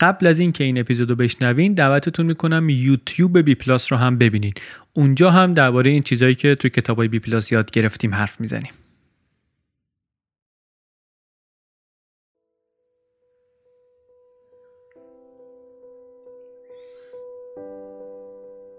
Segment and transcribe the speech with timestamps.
[0.00, 4.60] قبل از اینکه این اپیزودو بشنوین دعوتتون می‌کنم یوتیوب بی پلاس رو هم ببینید
[4.92, 8.72] اونجا هم درباره این چیزهایی که توی کتابای بی پلاس یاد گرفتیم حرف می‌زنیم.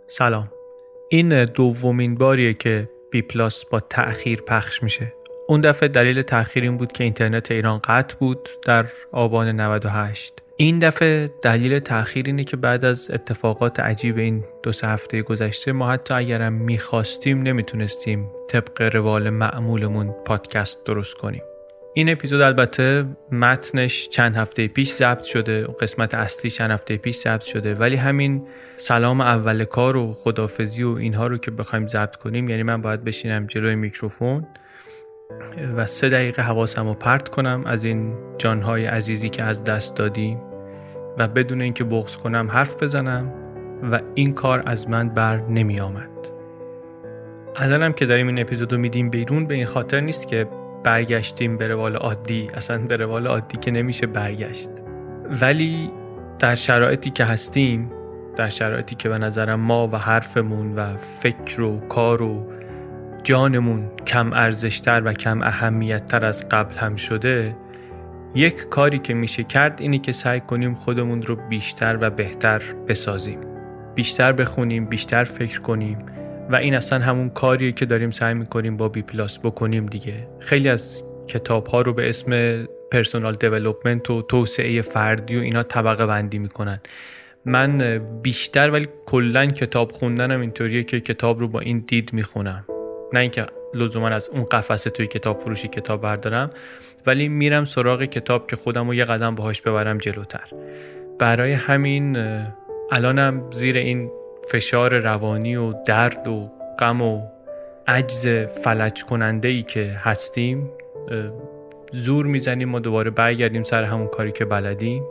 [0.07, 0.49] سلام.
[1.09, 5.13] این دومین باریه که بی پلاس با تأخیر پخش میشه.
[5.47, 10.79] اون دفعه دلیل تأخیر این بود که اینترنت ایران قطع بود در آبان 98 این
[10.79, 15.91] دفعه دلیل تأخیر اینه که بعد از اتفاقات عجیب این دو سه هفته گذشته ما
[15.91, 21.41] حتی اگرم می‌خواستیم نمی‌تونستیم طبق روال معمولمون پادکست درست کنیم.
[21.93, 27.41] این اپیزود البته متنش چند هفته پیش ضبط شده قسمت اصلی چند هفته پیش ضبط
[27.41, 28.47] شده ولی همین
[28.77, 33.03] سلام اول کار و خدافزی و اینها رو که بخوایم ضبط کنیم یعنی من باید
[33.03, 34.47] بشینم جلوی میکروفون
[35.75, 40.50] و سه دقیقه حواسم رو پرت کنم از این جانهای عزیزی که از دست دادیم.
[41.17, 43.33] و بدون اینکه بغض کنم حرف بزنم
[43.91, 46.09] و این کار از من بر نمی آمد.
[47.55, 50.47] الانم که داریم این اپیزودو میدیم بیرون به این خاطر نیست که
[50.83, 52.47] برگشتیم به روال عادی.
[52.53, 54.69] اصلا به روال عادی که نمیشه برگشت.
[55.41, 55.91] ولی
[56.39, 57.91] در شرایطی که هستیم
[58.35, 62.45] در شرایطی که به نظرم ما و حرفمون و فکر و کار و
[63.23, 67.55] جانمون کم ارزشتر و کم اهمیتتر از قبل هم شده
[68.35, 73.39] یک کاری که میشه کرد اینی که سعی کنیم خودمون رو بیشتر و بهتر بسازیم.
[73.95, 75.97] بیشتر بخونیم بیشتر فکر کنیم
[76.49, 80.27] و این اصلا همون کاریه که داریم سعی می‌کنیم با بی پلاس بکنیم دیگه.
[80.39, 86.05] خیلی از کتاب ها رو به اسم personal development و توسعه فردی و اینا طبقه
[86.05, 86.79] بندی می‌کنن.
[87.45, 92.65] من بیشتر ولی کلا کتاب خوندنم اینطوریه که کتاب رو با این دید می‌خونم.
[93.13, 96.51] نه اینکه لزوما از اون قفسه توی کتاب فروشی کتاب بردارم
[97.05, 100.49] ولی میرم سراغ کتاب که خودم رو یه قدم باهاش ببرم جلوتر.
[101.19, 102.17] برای همین
[102.91, 104.11] الانم زیر این
[104.47, 107.21] فشار روانی و درد و غم و
[107.87, 108.27] عجز
[108.63, 110.71] فلج کننده ای که هستیم
[111.91, 115.03] زور می‌زنیم ما دوباره برگردیم سر همون کاری که بلدیم.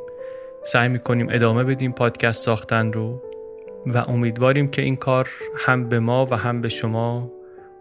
[0.64, 3.22] سعی می‌کنیم ادامه بدیم پادکست ساختن رو
[3.86, 7.32] و امیدواریم که این کار هم به ما و هم به شما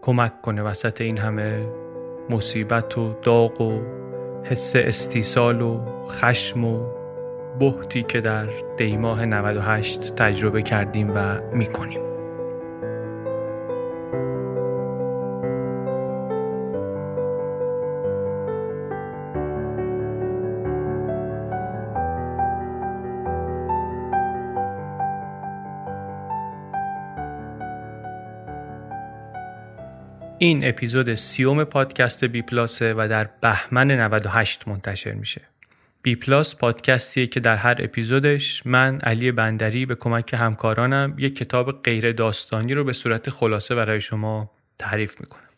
[0.02, 1.68] کمک کنه وسط این همه
[2.30, 3.80] مصیبت و داغ و
[4.44, 6.86] حس استیصال و خشم و
[7.60, 8.46] بحتی که در
[8.76, 12.09] دیماه 98 تجربه کردیم و می‌کنیم.
[30.42, 35.40] این اپیزود سیوم پادکست بی پلاسه و در بهمن 98 منتشر میشه.
[36.02, 41.82] بی پلاس پادکستیه که در هر اپیزودش من علی بندری به کمک همکارانم یک کتاب
[41.82, 45.49] غیر داستانی رو به صورت خلاصه برای شما تعریف می‌کنم.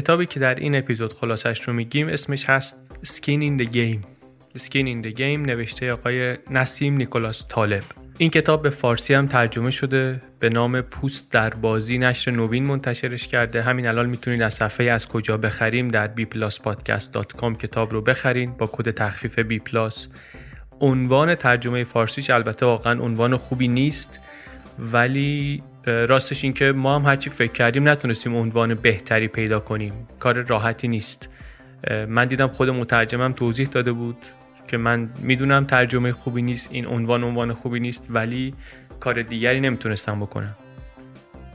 [0.00, 4.00] کتابی که در این اپیزود خلاصش رو میگیم اسمش هست Skin in the Game.
[4.58, 7.82] Skin in the Game نوشته آقای نسیم نیکولاس طالب.
[8.18, 13.28] این کتاب به فارسی هم ترجمه شده به نام پوست در بازی نشر نوین منتشرش
[13.28, 13.62] کرده.
[13.62, 18.90] همین الان می‌تونید از صفحه از کجا بخریم در bpluspodcast.com کتاب رو بخرین با کد
[18.90, 19.62] تخفیف بی
[20.80, 24.20] عنوان ترجمه فارسیش البته واقعا عنوان خوبی نیست
[24.78, 30.08] ولی راستش این که ما هم هرچی فکر کردیم نتونستیم عنوان بهتری پیدا کنیم.
[30.18, 31.28] کار راحتی نیست.
[32.08, 34.16] من دیدم خود مترجمم توضیح داده بود
[34.68, 38.54] که من می‌دونم ترجمه خوبی نیست این عنوان عنوان خوبی نیست ولی
[39.00, 40.56] کار دیگری نمی‌تونستم بکنم.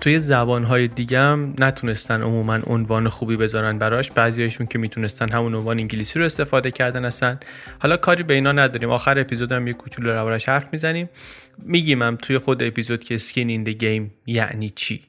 [0.02, 4.12] توی زبانهای دیگه هم نتونستن عموما عنوان خوبی بذارن براش.
[4.12, 7.40] بعضیاشون که می‌تونستن همون عنوان انگلیسی رو استفاده کردن هستن
[7.80, 8.90] حالا کاری به اینا نداریم.
[8.90, 11.10] آخر اپیزود هم یه کوچولو روارش حرف می‌زنیم.
[11.58, 15.02] میگیم هم توی خود اپیزود که سکین این گیم یعنی چی؟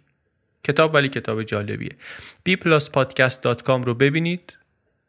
[0.65, 1.93] کتاب ولی کتاب جالبیه.
[2.49, 4.57] bpluspodcast.com رو ببینید.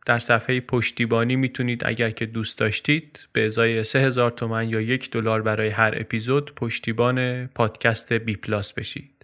[0.06, 5.42] در صفحه پشتیبانی می‌تونید اگر که دوست داشتید به ازای 3000 تومن یا یک دلار
[5.42, 9.17] برای هر اپیزود پشتیبان پادکست بی پلاس بشید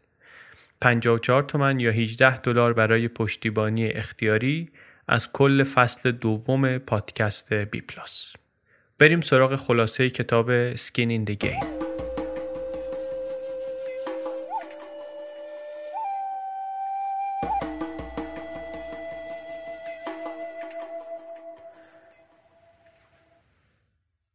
[0.84, 4.70] 54 تومن یا 18 دلار برای پشتیبانی اختیاری
[5.08, 8.34] از کل فصل دوم پادکست بی پلاس.
[9.00, 11.83] بریم سراغ خلاصه کتاب Skin in the Game.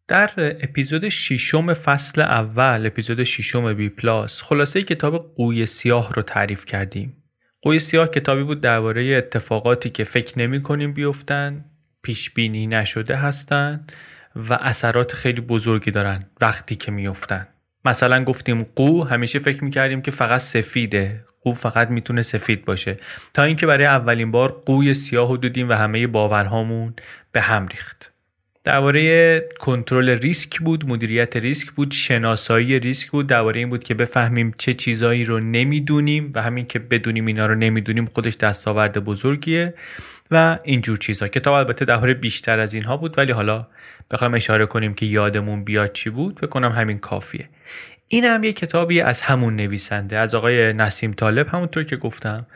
[0.09, 6.65] در اپیزود ششم فصل اول اپیزود ششم بی پلاس خلاصه کتاب قوی سیاه رو تعریف
[6.65, 7.17] کردیم.
[7.63, 11.65] قوی سیاه کتابی بود درباره اتفاقاتی که فکر نمی کنیم بیفتن
[12.03, 13.87] پیش بینی نشده هستن
[14.37, 17.49] و اثرات خیلی بزرگی دارن وقتی که میفتن
[17.85, 21.25] مثلا گفتیم قو همیشه فکر می‌کردیم که فقط سفیده.
[21.43, 22.97] قو فقط می‌تونه سفید باشه.
[23.35, 26.95] تا اینکه برای اولین بار قوی سیاه رو دیدیم و همه باورهامون
[27.33, 28.08] به هم ریخت.
[28.69, 33.26] درباره کنترل ریسک بود مدیریت ریسک بود شناسایی ریسک بود.
[33.26, 37.55] درباره این بود که بفهمیم چه چیزایی رو نمی‌دونیم و همین که بدونیم اینا رو
[37.55, 39.75] نمی‌دونیم خودش دستاورد بزرگیه
[40.31, 43.67] و اینجور چیزها کتاب البته درباره بیشتر از اینها بود ولی حالا
[44.11, 46.41] بخوایم اشاره کنیم که یادمون بیاد چی بود.
[46.41, 47.49] بکنم همین کافیه.
[48.09, 52.47] این هم یه کتابی از همون نویسنده از آقای نسیم طالب همونطور که گفتم.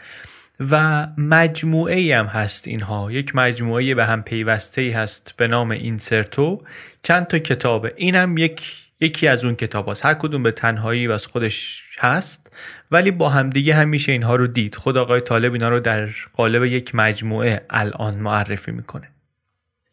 [0.61, 3.13] و مجموعه ای هم هست اینها.
[3.13, 6.63] یک مجموعه به هم پیوسته ای هست به نام اینسرتو.
[7.03, 7.93] چند تا کتابه.
[7.97, 8.63] این هم یک
[9.01, 10.07] یکی از اون کتاب هست.
[10.07, 12.57] هر کدوم به تنهایی و از خودش هست
[12.91, 14.75] ولی با همدیگه هم میشه اینها رو دید.
[14.75, 19.09] خود آقای طالب اینا رو در قالب یک مجموعه الان معرفی می‌کنه.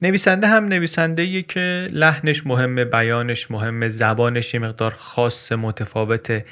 [0.02, 6.46] نویسنده هم نویسنده که لحنش مهمه بیانش مهمه زبانش یه مقدار خاص متفاوته.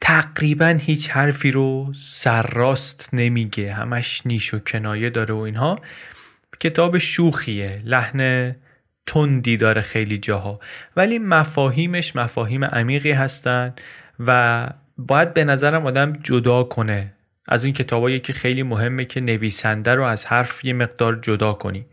[0.00, 3.72] تقریبا هیچ حرفی رو سرراست نمیگه.
[3.72, 5.80] همش نیش و کنایه داره و اینها.
[6.60, 7.82] کتاب شوخیه.
[7.84, 8.54] لحن
[9.06, 10.60] تندی داره خیلی جاها.
[10.96, 13.74] ولی مفاهیمش مفاهیم عمیقی هستن
[14.20, 14.66] و
[14.98, 17.12] باید به نظرم آدم جدا کنه
[17.48, 21.86] از این کتابایی که خیلی مهمه که نویسنده رو از حرف یه مقدار جدا کنی.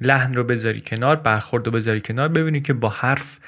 [0.00, 3.38] لحن رو بذاری کنار برخورد رو بذاری کنار ببینی که با حرف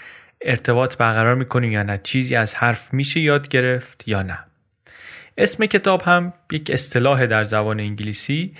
[0.40, 4.38] ارتباط برقرار می‌کنیم یا نه چیزی از حرف میشه یاد گرفت یا نه.
[5.38, 8.54] اسم کتاب هم یک اصطلاح در زبان انگلیسی.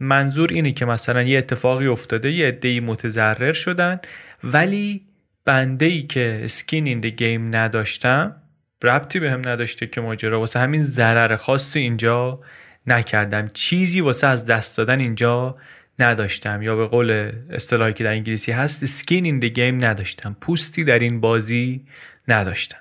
[0.00, 4.00] منظور اینه که مثلا یه اتفاقی افتاده یه عده‌ای متضرر شدن
[4.44, 5.02] ولی
[5.44, 8.36] بنده ای که سکین این گیم نداشتم
[8.82, 12.40] ربطی به هم نداشته که ماجرا واسه همین ضرر خاص اینجا
[12.86, 13.48] نکردم.
[13.48, 15.56] چیزی واسه از دست دادن اینجا
[15.98, 20.36] نداشتم یا به قول اصطلاحی که در انگلیسی هست سکین این دی گیم نداشتم.
[20.40, 21.84] پوستی در این بازی
[22.28, 22.78] نداشتم.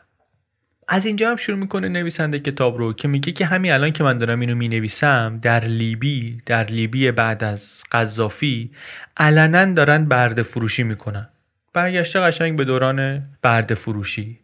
[0.88, 4.18] از اینجا هم شروع می‌کنه نویسنده کتاب رو که میگه که همین الان که من
[4.18, 8.72] دارم اینو می‌نویسم در لیبی در لیبی بعد از قذافی
[9.18, 11.30] علنا دارن برده فروشی می‌کنن.
[11.74, 14.40] برگشته قشنگ به دوران برده فروشی.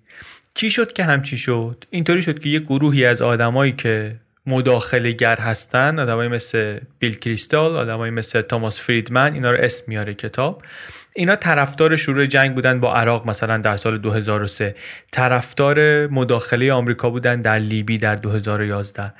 [0.54, 5.36] چی شد که همچی شد؟ اینطوری شد که یه گروهی از آدمایی که مداخله گر
[5.36, 10.64] هستن آدمایی مثل بیل کریستال آدمایی مثل توماس فریدمن اینا رو اسم میاره کتاب.
[11.16, 14.76] اینا طرفدار شروع جنگ بودن با عراق مثلا در سال 2003
[15.12, 19.14] طرفدار مداخله آمریکا بودن در لیبی در 2011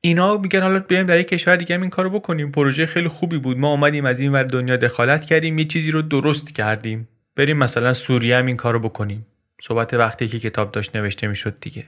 [0.00, 2.52] اینا میگن حالا بیایم در یک کشور دیگه این کارو بکنیم.
[2.52, 3.58] پروژه خیلی خوبی بود.
[3.58, 5.58] ما اومدیم از این ور دنیا دخالت کردیم.
[5.58, 7.08] یه چیزی رو درست کردیم.
[7.36, 9.26] بریم مثلا سوریه هم این کارو بکنیم.
[9.62, 11.84] صحبت وقتی که کتاب داشت نوشته می‌شد دیگه.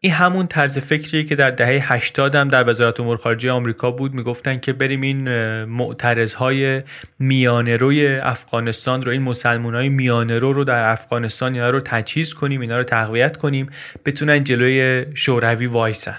[0.00, 4.14] این همون طرز فکریه که در دهه 80 هم در وزارت امور خارجه آمریکا بود
[4.14, 5.28] می‌گفتن که بریم این
[5.64, 6.82] معترضهای
[7.18, 12.34] میانه روی افغانستان رو این مسلمان های میانه رو رو در افغانستان اینا رو تجهیز
[12.34, 13.70] کنیم اینا رو تقویت کنیم
[14.04, 16.18] بتونن جلوی شوروی وایسن.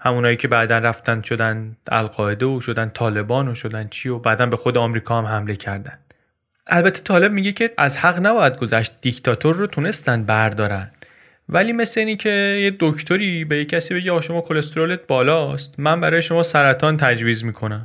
[0.00, 4.56] همونایی که بعدا رفتن شدن القاعده و شدن طالبان و شدن چی و بعدا به
[4.56, 5.98] خود آمریکا هم حمله کردن.
[6.66, 10.90] البته طالب میگه که از حق نباید گذشت دیکتاتور رو تونستن بردارن.
[11.48, 16.22] ولی مثل اینی که یه دکتری به یه کسی بگه شما کلسترولت بالاست من برای
[16.22, 17.82] شما سرطان تجویز می‌کنم.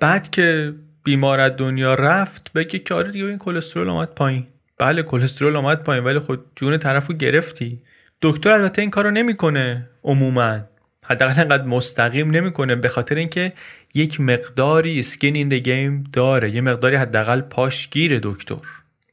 [0.00, 0.74] بعد که
[1.04, 4.46] بیمار دنیا رفت بگه که آره دیگه این کلسترول آمد پایین.
[4.78, 7.82] بله کلسترول آمد پایین ولی خود جون طرفو گرفتی.
[8.22, 10.60] دکتر البته این کارو نمی‌کنه عموما.
[11.04, 13.52] حداقل انقدر مستقیم نمی‌کنه به خاطر اینکه
[13.94, 16.50] یک مقداری skin in game داره.
[16.50, 18.56] یه مقداری حداقل پاش گیره دکتر.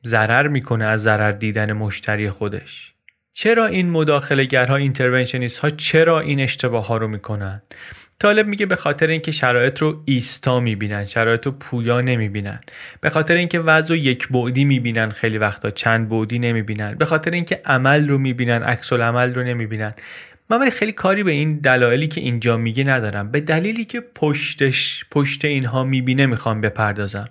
[0.05, 2.94] ضرر می‌کنه از ضرر دیدن مشتری خودش.
[3.37, 7.61] چرا این مداخله گرها interventionist ها چرا این اشتباه ها رو می‌کنن؟
[8.19, 12.59] طالب میگه به خاطر اینکه شرایط رو ایستا می‌بینن شرایط رو پویا نمی‌بینن.
[13.01, 16.95] به خاطر اینکه وضع و یک بعدی می‌بینن خیلی وقتا چند بعدی نمی‌بینن.
[16.95, 19.93] به خاطر اینکه عمل رو می‌بینن عکس عمل رو نمی‌بینن.
[20.49, 23.31] من ولی خیلی کاری به این دلایلی که اینجا میگه ندارم.
[23.31, 27.29] به دلیلی که پشتش پشت اینها می‌بینه می‌خوام بپردازم.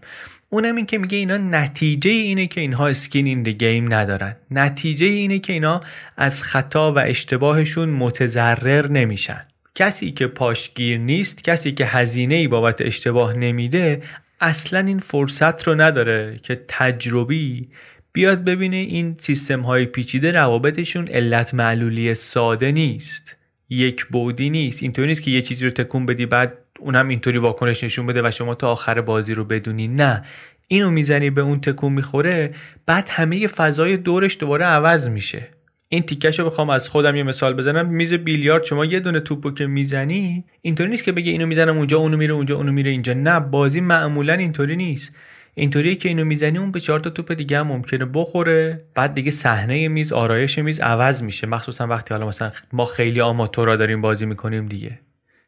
[0.54, 4.36] اونم این که میگه اینا نتیجه اینه که اینها اسکین این گیم ندارن.
[4.50, 5.80] نتیجه اینه که اینا
[6.16, 9.42] از خطا و اشتباهشون متضرر نمیشن.
[9.74, 14.02] کسی که پاشگیر نیست کسی که هزینه ای بابت اشتباه نمیده
[14.40, 17.68] اصلا این فرصت رو نداره که تجربی
[18.12, 23.36] بیاد ببینه این سیستم های پیچیده روابطشون علت معلولی ساده نیست
[23.68, 24.82] یک بودی نیست.
[24.82, 28.28] اینطوری نیست که یه چیزی رو تکون بدی بعد اون هم اینطوری واکنش نشون بده
[28.28, 29.88] و شما تا آخر بازی رو بدونی.
[29.88, 30.24] نه.
[30.68, 32.50] اینو می‌زنی به اون تکون می‌خوره
[32.86, 35.48] بعد همه فضای دورش دوباره عوض میشه.
[35.88, 37.88] این تیکش رو بخوام از خودم یه مثال بزنم.
[37.88, 41.98] میز بیلیارد شما یه دونه توپو که می‌زنی اینطوری نیست که بگه اینو می‌زنم اونجا
[41.98, 43.12] اونو میره اونجا اونو میره اینجا.
[43.12, 45.12] نه بازی معمولا اینطوری نیست.
[45.54, 48.84] اینطوریه که اینو می‌زنی اون به چهار تا توپ دیگه هم ممکنه بخوره.
[48.94, 51.46] بعد دیگه صحنه میز آرایش میز عوض میشه.
[51.46, 54.98] مخصوصا وقتی حالا مثلا ما خیلی آماتورا داریم بازی می‌کنیم دیگه.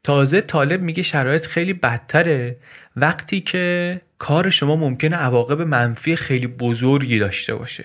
[0.06, 2.56] تازه طالب میگه شرایط خیلی بدتره.
[2.96, 7.84] وقتی که کار شما ممکنه عواقب منفی خیلی بزرگی داشته باشه.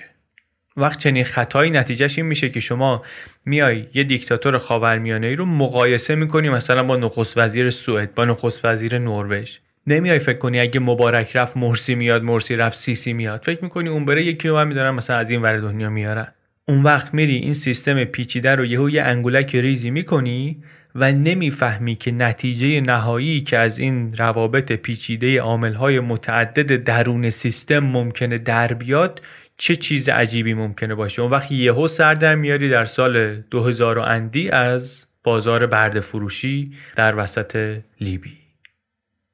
[0.78, 3.04] وقت چنین خطایی نتیجهش این میشه که شما
[3.46, 8.66] میای یه دیکتاتور خاورمیانه ای رو مقایسه می‌کنی مثلا با نخست وزیر سوئد با نخست
[8.66, 9.58] وزیر نروژ.
[9.88, 13.44] نمیای فکر کنی اگه مبارک رفت مرسی میاد مرسی رفت سیسی میاد.
[13.44, 16.28] فکر می‌کنی اون بره یکی رو من میدارن مثلا از این ور دنیا میارن.
[16.68, 20.64] اون وقت میری این سیستم پیچیده رو یهو یه انگولک ریزی می‌کنی
[20.96, 28.38] و نمی‌فهمی که نتیجه نهایی که از این روابط پیچیده عاملهای متعدد درون سیستم ممکنه
[28.38, 29.22] در بیاد
[29.58, 34.50] چه چیز عجیبی ممکنه باشه؟ اون وقت یهو سر در میاری در سال 2000 اندی
[34.50, 38.38] از بازار برد فروشی در وسط لیبی.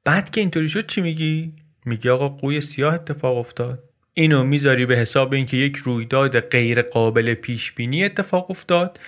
[0.04, 1.52] بعد که اینطوری شد چی میگی؟
[1.84, 3.84] میگی آقا قوی سیاه اتفاق افتاد.
[4.14, 8.98] اینو می‌ذاری به حساب اینکه یک رویداد غیر قابل پیش بینی اتفاق افتاد.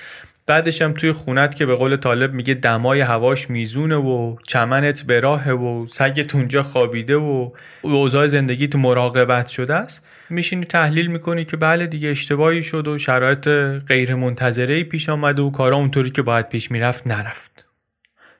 [0.50, 5.20] بعدش هم توی خونت که به قول طالب میگه دمای هواش میزونه و چمنت به
[5.20, 7.50] راهه و سگت اونجا خوابیده و
[7.82, 10.06] اوضاع زندگی تو مراقبت شده است.
[10.30, 13.48] میشینی تحلیل می‌کنی که بله دیگه اشتباهی شد و شرایط
[13.88, 17.64] غیر منتظره پیش آمده و کارا اونطوری که باید پیش می‌رفت نرفت.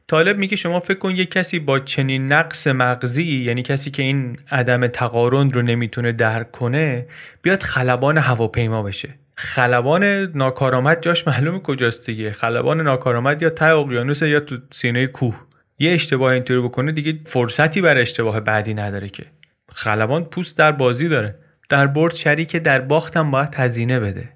[0.07, 4.37] طالب میگه شما فکر کن یک کسی با چنین نقص مغزی یعنی کسی که این
[4.51, 7.07] عدم تقارن رو نمی‌تونه درک کنه
[7.43, 9.20] بیاد خلبان هواپیما بشه.
[9.41, 10.05] خلبان
[10.35, 12.33] ناکارآمد جاش معلومه کجاست دیگه.
[12.33, 15.41] خلبان ناکارآمد یا ته اقیانوس یا تو سینه کوه.
[15.79, 19.25] یه اشتباه اینطوری بکنه دیگه فرصتی بر اشتباه بعدی نداره که.
[19.69, 21.35] خلبان پوست در بازی داره.
[21.69, 24.29] در برد شریک در باختم باید هزینه بده.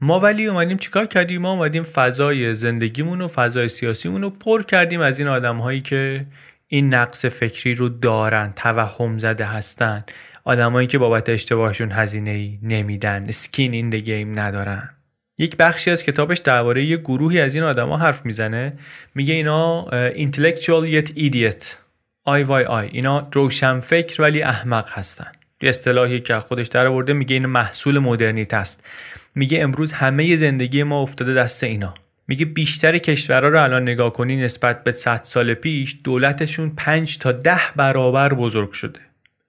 [0.00, 5.00] ما ولی اومدیم چیکار کردیم؟ ما اومدیم فضای زندگیمون و فضای سیاسیمون رو پر کردیم
[5.00, 6.26] از این آدم هایی که
[6.66, 10.04] این نقص فکری رو دارن توهم زده هستن.
[10.46, 14.90] آدمایی که بابت اشتباهشون هزینه ای نمیدن skin in the game ندارن.
[15.38, 18.72] یک بخشی از کتابش درباره یه گروهی از این آدما حرف می‌زنه.
[19.14, 21.64] میگه اینا intellectual yet idiot.
[22.24, 25.32] IYI اینا روشنفکر ولی احمق هستن.
[25.62, 28.84] یه اصطلاحی که خودش در آورده میگه این محصول مدرنیت است.
[29.34, 31.94] میگه امروز همه زندگی ما افتاده دست اینا.
[32.28, 37.32] میگه بیشتر کشورها رو الان نگاه کنی نسبت به 100 سال پیش دولتشون 5 تا
[37.32, 39.05] 10 برابر بزرگ شده.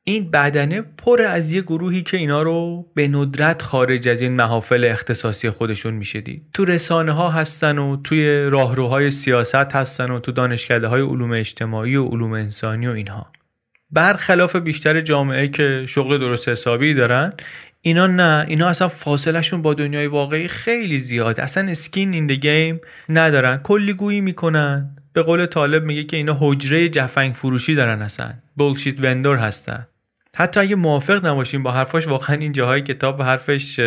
[0.10, 4.84] این بدنه پر از یه گروهی که اینا رو به ندرت خارج از این محافل
[4.84, 6.44] اختصاصی خودشون میشه دید.
[6.54, 11.96] تو رسانه ها هستن و توی راهروهای سیاست هستن و تو دانشکده های علوم اجتماعی
[11.96, 13.32] و علوم انسانی و اینها.
[13.92, 17.34] برخلاف بیشتر جامعه که شغل درست حسابی دارن
[17.82, 18.46] اینا نه.
[18.48, 21.44] اینا اصلا فاصلهشون با دنیای واقعی خیلی زیاده.
[21.44, 23.58] اصلا اسکین این گیم ندارن.
[23.58, 24.96] کلی گویی می‌کنن.
[25.14, 28.34] به قول طالب میگه که اینا حجره جفنگ فروشی دارن اصلا.
[28.56, 29.88] بولشیت وندور هستن.
[30.40, 33.80] حتی اگه موافق نباشیم با حرفاش واقعا این جاهای کتاب حرفش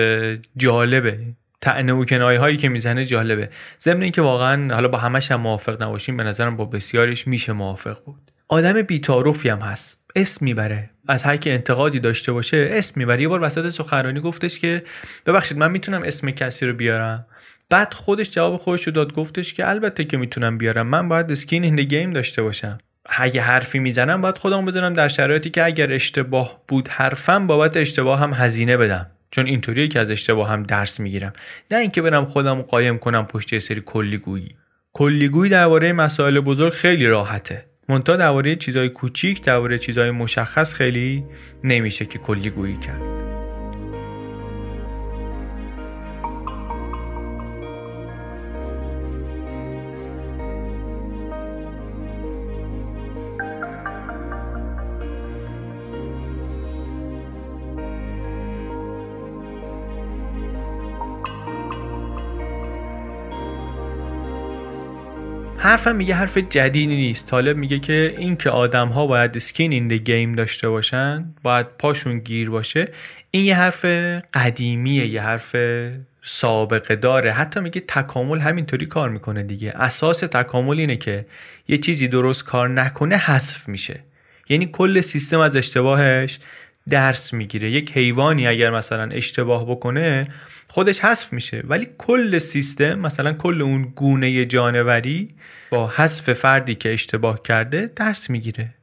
[0.57, 1.19] جالبه.
[1.61, 3.51] تعنه و کنایه هایی که می‌زنه جالبه.
[3.81, 8.05] ضمن اینکه واقعا حالا با همش هم موافق نباشیم به نظرم با بسیارش میشه موافق
[8.05, 8.31] بود.
[8.49, 10.01] آدم بیتاروفی هم هست.
[10.17, 10.91] اسم می‌بره.
[11.09, 13.23] از هر کی انتقادی داشته باشه اسم می‌بره.
[13.23, 14.83] یه بار وسط سخنرانی گفتش که
[15.27, 17.27] ببخشید من می‌تونم اسم کسی رو بیارم؟
[17.71, 20.87] بعد خودش جواب خودش رو داد گفتش که البته که می‌تونم بیارم.
[20.87, 22.79] من باید اسکین این گیم داشته باشم.
[23.07, 28.21] اگه حرفی می‌زنم باید خودم بذارم در شرایطی که اگر اشتباه بود حرفم بابت اشتباه
[28.21, 29.07] هم هزینه بدم.
[29.31, 31.33] چون اینطوریه که از اشتباه هم درس می‌گیرم.
[31.71, 34.55] نه اینکه برم خودم قایم کنم پشت یه سری کلیگویی.
[34.93, 37.65] کلیگویی درباره مسائل بزرگ خیلی راحته.
[37.89, 41.25] منتها درباره چیزای کوچیک درباره چیزای مشخص خیلی
[41.65, 43.10] نمیشه که کلیگویی کرد.
[65.81, 67.27] حرفم میگه حرف جدیدی نیست.
[67.27, 72.19] طالب میگه که این که آدم ها باید سکین این گیم داشته باشن باید پاشون
[72.19, 72.89] گیر باشه
[73.31, 73.85] این یه حرف
[74.35, 75.57] قدیمیه یه حرف
[76.23, 77.33] سابقه داره.
[77.33, 79.73] حتی میگه تکامل همینطوری کار می‌کنه دیگه.
[79.77, 81.27] اساس تکامل اینه که
[81.69, 84.01] یه چیزی درست کار نکنه حذف میشه.
[84.49, 86.39] یعنی کل سیستم از اشتباهش
[86.91, 87.71] درس می‌گیره.
[87.71, 90.29] یک حیوانی اگر مثلا اشتباه بکنه
[90.69, 91.63] خودش حذف میشه.
[91.65, 95.29] ولی کل سیستم مثلا کل اون گونه جانوری
[95.71, 98.75] با حذف فردی که اشتباه کرده درس می‌گیره.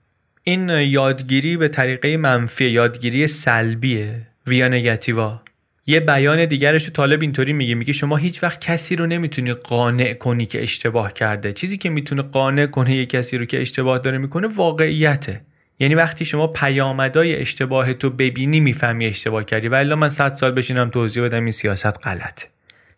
[0.44, 4.28] این یادگیری به طریقه منفی یادگیری سلبیه.
[4.48, 5.42] ویا نگتیوا
[5.90, 7.76] یه بیان دیگرش رو طالب اینطوری میگه.
[7.76, 11.54] میگه شما هیچ وقت کسی رو نمی‌تونی قانع کنی که اشتباه کرده.
[11.54, 15.42] چیزی که می‌تونه قانع کنه یه کسی رو که اشتباه داره می‌کنه واقعیته.
[15.80, 19.68] یعنی وقتی شما پیامدهای اشتباه تو ببینی می‌فهمی اشتباه کردی.
[19.68, 22.48] ولی من صد سال بشینم توضیح بدم این سیاست غلطه.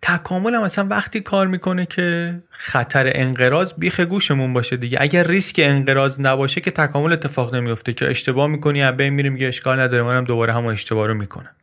[0.01, 4.98] تکامل هم مثلا وقتی کار می‌کنه که خطر انقراض بیخ گوشمون باشه دیگه.
[5.01, 9.48] اگر ریسک انقراض نباشه که تکامل اتفاق نمیفته که اشتباه می‌کنی از بین میری میگه
[9.48, 10.03] اشکال نداره.
[10.03, 11.55] منم دوباره همون اشتباه رو می‌کنم.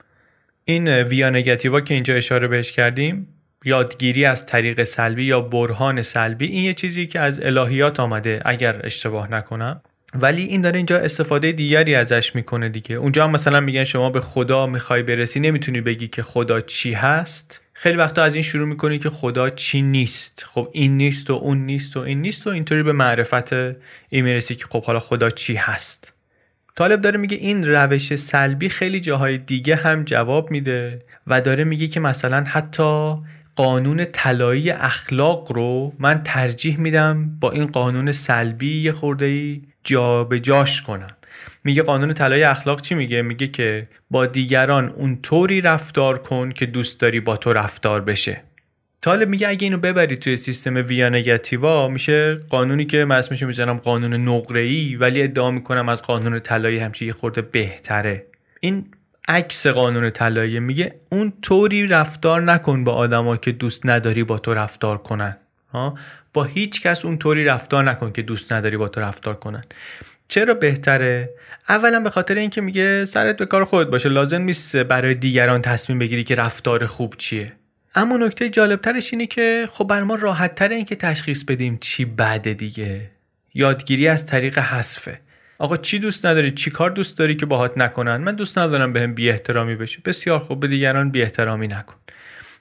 [0.65, 3.29] این ویا نگاتیوا که اینجا اشاره بهش کردیم
[3.65, 8.81] یادگیری از طریق سلبی یا برهان سلبی این یه چیزی که از الهیات آمده اگر
[8.85, 9.81] اشتباه نکنم.
[10.21, 12.97] ولی این داره اینجا استفاده دیگری ازش می‌کنه دیگه.
[12.97, 17.61] اونجا هم مثلا میگن شما به خدا می‌خوای برسی نمی‌تونی بگی که خدا چی هست.
[17.73, 20.45] خیلی وقتا از این شروع می‌کنی که خدا چی نیست.
[20.49, 24.55] خب این نیست و اون نیست و این نیست و اینطوری به معرفت این می‌رسی
[24.55, 26.13] که خب حالا خدا چی هست.
[26.77, 31.87] طالب داره میگه این روش سلبی خیلی جاهای دیگه هم جواب میده و داره میگه
[31.87, 33.15] که مثلا حتی
[33.57, 40.25] قانون طلایی اخلاق رو من ترجیح میدم با این قانون سلبی یه خورده ای جا
[40.25, 41.17] به جاش کنم
[41.65, 46.67] میگه قانون طلای اخلاق چی میگه؟ میگه که با دیگران اون طوری رفتار کن که
[46.67, 48.43] دوست داری با تو رفتار بشه.
[49.03, 53.77] طالب میگه اگه اینو ببری توی سیستم ویا نگاتیوا میشه قانونی که من اسمش می‌ذارم
[53.77, 58.27] قانون نقره ای ولی ادعا می‌کنم از قانون طلایی همچی خورده بهتره.
[58.61, 58.87] این
[59.29, 64.55] عکس قانون طلایی میگه اون طوری رفتار نکن با آدما که دوست نداری با تو
[64.55, 65.37] رفتار کنن.
[66.33, 69.65] با هیچ کس اون طوری رفتار نکن که دوست نداری با تو رفتار کنن.
[70.29, 71.31] چرا بهتره؟
[71.69, 74.09] اولا به خاطر اینکه میگه سرت به کار خود باشه.
[74.09, 77.53] لازم نیست برای دیگران تصمیم بگیری که رفتار خوب چیه.
[77.95, 82.55] اما نکته جالبترش اینه که خب بر ما راحت تره اینکه تشخیص بدیم چی بده
[82.55, 83.11] دیگه.
[83.55, 85.21] یادگیری از طریق حذفه.
[85.59, 89.15] آقا چی دوست نداری؟ چی کار دوست داری که باهات نکنن؟ من دوست ندارم بهم
[89.15, 89.99] بی احترامی بشه.
[90.05, 91.95] بسیار خوب به دیگران بی احترامی نکن.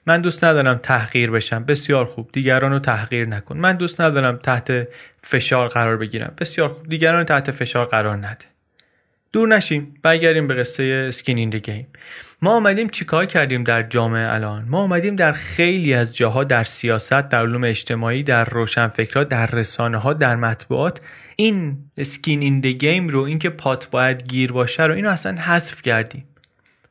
[0.06, 1.64] من دوست ندارم تحقیر بشم.
[1.64, 2.30] بسیار خوب.
[2.32, 3.56] دیگران رو تحقیر نکن.
[3.56, 4.88] من دوست ندارم تحت
[5.22, 6.34] فشار قرار بگیرم.
[6.38, 6.88] بسیار خوب.
[6.88, 8.44] دیگران رو تحت فشار قرار نده.
[9.32, 9.94] دور نشیم.
[10.02, 11.86] برگردیم به قصه سکین این گیم
[12.42, 17.12] ما آمدیم چیکار کردیم در جامعه الان؟ ما آمدیم در خیلی از جاها در سیاست
[17.12, 21.00] در علوم اجتماعی در روشنفکرها در رسانه ها در مطبوعات.
[21.36, 26.24] این سکین این گیم رو اینکه پات باید گیر باشه رو اینو اصلا حذف کردیم.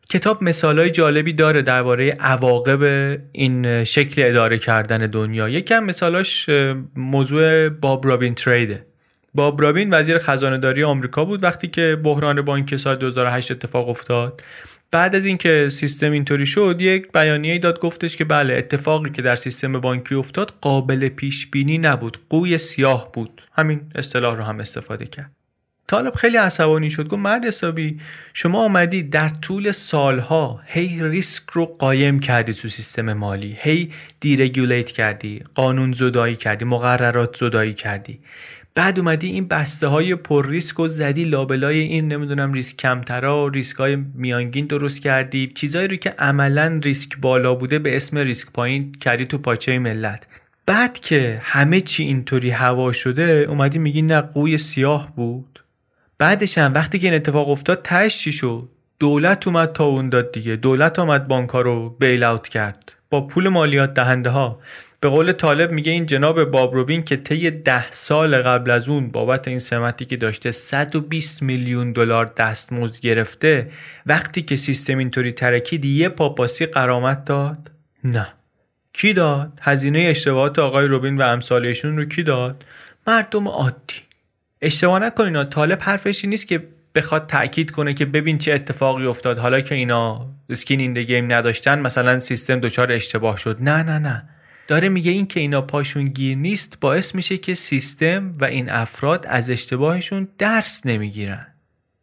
[0.10, 2.84] کتاب مثالای جالبی داره درباره عواقب
[3.32, 5.50] این شکل اداره کردن دنیا.
[5.50, 6.50] یکم مثالاش
[6.96, 8.86] موضوع باب رابین تریده.
[9.34, 14.44] باب رابین وزیر خزانه داری آمریکا بود وقتی که بحران بانک سال 2008 اتفاق افتاد.
[14.91, 19.36] بعد از اینکه سیستم اینطوری شد یک بیانیه داد گفتش که بله اتفاقی که در
[19.36, 23.41] سیستم بانکی افتاد قابل پیش بینی نبود قوی سیاه بود.
[23.54, 25.35] همین اصطلاح رو هم استفاده کرد.
[25.88, 27.08] طالب خیلی عصبانی شد.
[27.08, 28.00] گفت مرد حسابی
[28.34, 33.58] شما آمدی در طول سالها هی ریسک رو قایم کردی تو سیستم مالی.
[33.60, 38.19] هی دیرگولیت کردی قانون زدایی کردی مقررات زدایی کردی.
[38.76, 43.50] بعد اومدی این بسته های پر ریسک و زدی لابلای این نمی‌دونم ریسک کمترا و
[43.50, 45.52] ریسک های میانگین درست کردی.
[45.56, 50.28] چیزایی رو که عملا ریسک بالا بوده به اسم ریسک پایین کردی تو پاچه ملت.
[50.65, 55.64] بعد که همه چی اینطوری هوا شده اومدی میگی نه قوی سیاه بود.
[56.17, 60.32] بعدش هم وقتی که این اتفاق افتاد تش چی شد؟ دولت اومد تا اون داد
[60.32, 60.56] دیگه.
[60.56, 62.93] دولت اومد بانک رو بیل اوت کرد.
[63.10, 64.60] با پول مالیات دهنده ها
[64.99, 69.08] به قول طالب میگه این جناب باب روبین که طی ده سال قبل از اون
[69.08, 73.71] بابت این سمتی که داشته 120 میلیون دلار دستمزد گرفته
[74.06, 77.71] وقتی که سیستم اینطوری ترکید یه پاپاسی قرامت داد؟
[78.04, 78.28] نه.
[78.93, 82.65] کی داد؟ هزینه اشتباهات آقای روبین و امثالشون رو کی داد؟
[83.08, 84.05] مردم عادی.
[84.62, 89.39] اشتباه نکنین طالب حرفش نیست که بخواد تاکید کنه که ببین چه اتفاقی افتاد.
[89.39, 93.58] حالا که اینا اسکین این گیم نداشتن مثلا سیستم دچار اشتباه شد.
[93.62, 94.30] نه نه نه.
[94.68, 99.26] داره میگه این که اینا پاشون گیر نیست باعث میشه که سیستم و این افراد
[99.30, 101.48] از اشتباهشون درس نمی‌گیرن.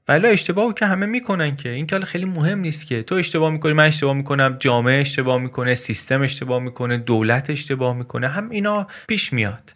[0.08, 1.68] ولی اشتباهو که همه می‌کنن که.
[1.68, 3.02] این که خیلی مهم نیست که.
[3.02, 8.28] تو اشتباه می‌کنی من اشتباه می‌کنم جامعه اشتباه می‌کنه سیستم اشتباه می‌کنه دولت اشتباه می‌کنه.
[8.28, 9.72] هم اینا پیش میاد.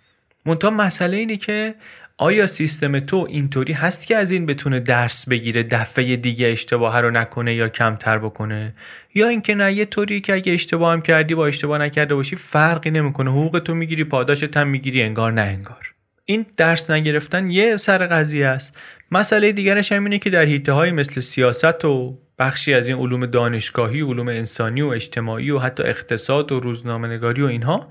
[0.47, 1.75] منتها مسئله اینه که
[2.19, 7.11] آیا سیستم تو اینطوری هست که از این بتونه درس بگیره دفعه دیگه اشتباه رو
[7.11, 8.75] نکنه یا کمتر بکنه؟
[9.15, 12.91] یا اینکه نه یه طوری که اگه اشتباه هم کردی با اشتباه نکرده باشی فرقی
[12.91, 13.31] نمی‌کنه.
[13.31, 15.93] حقوق تو می‌گیری پاداشت هم می‌گیری انگار نه انگار.
[16.25, 18.77] این درس نگرفتن یه سر قضیه است.
[19.11, 23.27] مسئله دیگرش هم اینه که در حیطه های مثل سیاست و بخشی از این علوم
[23.27, 27.89] دانشگاهی علوم انسانی و اجتماعی و حتی اقتصاد و روزنامه نگاری و اینها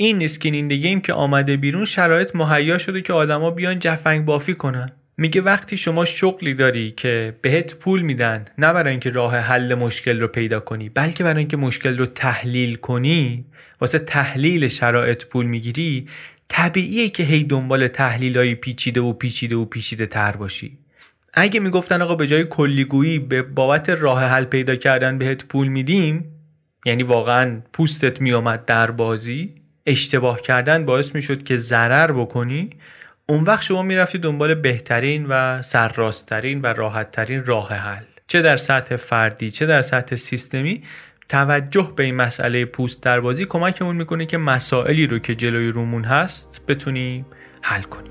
[0.00, 4.54] این اسکین این گیم که آمده بیرون شرایط مهیا شده که آدما بیان جفنگ بافی
[4.54, 4.90] کنن.
[5.16, 10.20] میگه وقتی شما شغلی داری که بهت پول میدن نه برای اینکه راه حل مشکل
[10.20, 13.44] رو پیدا کنی بلکه برای اینکه مشکل رو تحلیل کنی
[13.80, 16.08] واسه تحلیل شرایط پول می‌گیری
[16.48, 20.78] طبیعیه که هی دنبال تحلیل های پیچیده و پیچیده و پیچیده تر باشی.
[21.34, 26.24] اگه می‌گفتن آقا به جای کلیگویی به بابت راه حل پیدا کردن بهت پول میدیم
[26.86, 32.70] یعنی واقعا پوستت میامد در بازی اشتباه کردن باعث می‌شد که ضرر بکنی
[33.26, 38.04] اون وقت شما می‌رفتی دنبال بهترین و سرراستترین و راحتترین راه حل.
[38.26, 40.82] چه در سطح فردی چه در سطح سیستمی
[41.28, 46.04] توجه به این مسئله پوست در بازی کمکمون می‌کنه که مسائلی رو که جلوی رومون
[46.04, 47.26] هست بتونیم
[47.62, 48.09] حل کنیم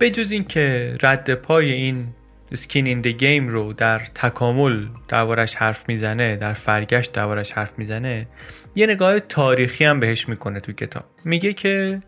[0.00, 2.06] بجز این که رد پای این
[2.54, 8.26] سکین این گیم رو در تکامل دوارش حرف می‌زنه در فرگشت دوارش حرف می‌زنه
[8.74, 11.04] یه نگاه تاریخی هم بهش می‌کنه تو کتاب.
[11.24, 12.02] میگه که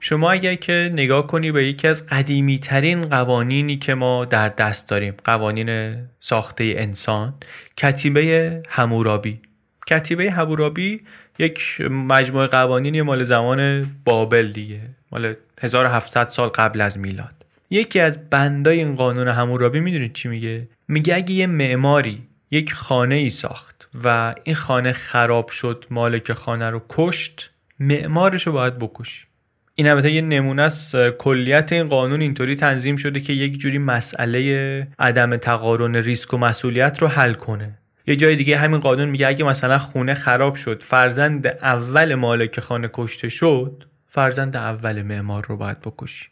[0.00, 4.88] شما اگر که نگاه کنی به یکی از قدیمی ترین قوانینی که ما در دست
[4.88, 7.34] داریم قوانین ساخته انسان
[7.76, 9.40] کتیبه همورابی.
[9.86, 11.00] کتیبه همورابی
[11.38, 14.80] یک مجموعه قوانینی مال زمان بابل دیگه.
[15.12, 17.34] مال 1700 سال قبل از میلاد.
[17.70, 23.14] یکی از بندای این قانون همورابی می‌دونید چی میگه؟ میگه اگه یه معماری یک خانه
[23.14, 29.26] ای ساخت و این خانه خراب شد مالک خانه رو کشت معمارش رو باید بکشی
[29.74, 34.88] این البته یه نمونه از کلیت این قانون اینطوری تنظیم شده که یک جوری مسئله
[34.98, 37.78] عدم تقارن ریسک و مسئولیت رو حل کنه.
[38.06, 42.90] یه جای دیگه همین قانون میگه اگه مثلا خونه خراب شد فرزند اول مالک خانه
[42.92, 46.28] کشته شد فرزند اول معمار رو باید بکشی.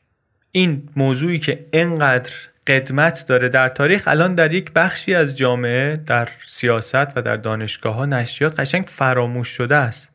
[0.52, 2.32] این موضوعی که انقدر
[2.66, 7.94] قدمت داره در تاریخ الان در یک بخشی از جامعه در سیاست و در دانشگاه
[7.94, 10.10] ها نشریات قشنگ فراموش شده است.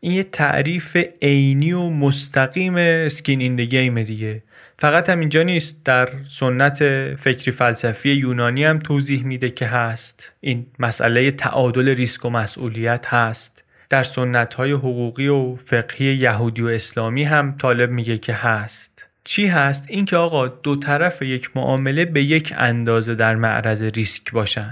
[0.00, 4.42] این یه تعریف عینی و مستقیم اسکین این دیگه.
[4.84, 6.78] فقط هم اینجا نیست در سنت
[7.14, 10.32] فکری فلسفی یونانی هم توضیح میده که هست.
[10.40, 13.64] این مسئله تعادل ریسک و مسئولیت هست.
[13.90, 19.06] در سنت های حقوقی و فقهی یهودی و اسلامی هم طالب میگه که هست.
[19.24, 24.70] چی هست؟ اینکه آقا دو طرف یک معامله به یک اندازه در معرض ریسک باشن.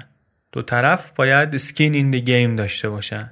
[0.53, 3.31] دو طرف باید سکین این گیم داشته باشن.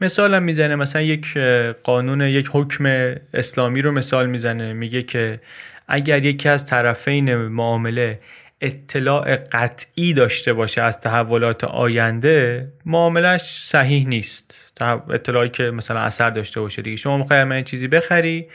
[0.00, 1.38] مثالم می‌زنه مثلا یک
[1.82, 4.72] قانون یک حکم اسلامی رو مثال می‌زنه.
[4.72, 5.40] میگه که
[5.88, 8.20] اگر یکی از طرفین معامله
[8.60, 14.72] اطلاع قطعی داشته باشه از تحولات آینده معاملش صحیح نیست.
[15.10, 16.96] اطلاعی که مثلا اثر داشته باشه دیگه.
[16.96, 18.46] شما می‌خوای چیزی بخری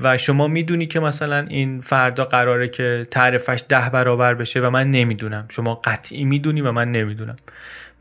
[0.00, 4.90] و شما می‌دونی که مثلا این فردا قراره که تعرفش ده برابر بشه و من
[4.90, 5.46] نمی‌دونم.
[5.48, 7.36] شما قطعی می‌دونی و من نمی‌دونم.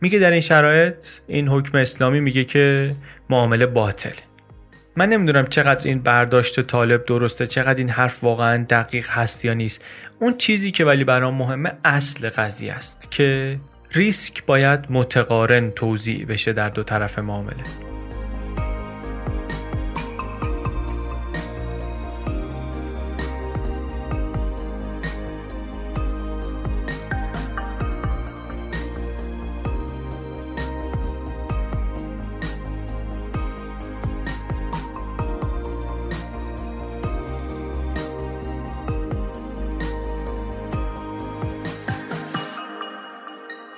[0.01, 0.95] میگه در این شرایط
[1.27, 2.95] این حکم اسلامی میگه که
[3.29, 4.15] معامله باطل.
[4.95, 9.85] من نمی‌دونم چقدر این برداشت طالب درسته چقدر این حرف واقعا دقیق هست یا نیست.
[10.19, 13.59] اون چیزی که ولی برام مهمه اصل قضیه است که
[13.91, 17.90] ریسک باید متقارن توضیع بشه در دو طرف معامله.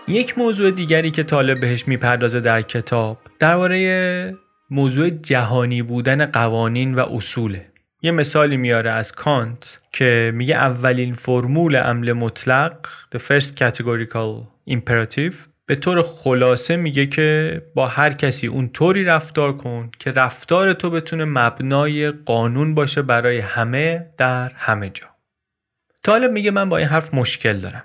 [0.08, 4.36] یک موضوع دیگری که طالب بهش می‌پردازه در کتاب درباره
[4.70, 7.66] موضوع جهانی بودن قوانین و اصوله.
[8.02, 15.36] یه مثالی میاره از کانت که میگه اولین فرمول عمل مطلق the first categorical imperative
[15.66, 20.90] به طور خلاصه میگه که با هر کسی اون طوری رفتار کن که رفتار تو
[20.90, 25.08] بتونه مبنای قانون باشه برای همه در همه جا.
[26.04, 27.84] طالب میگه من با این حرف مشکل دارم.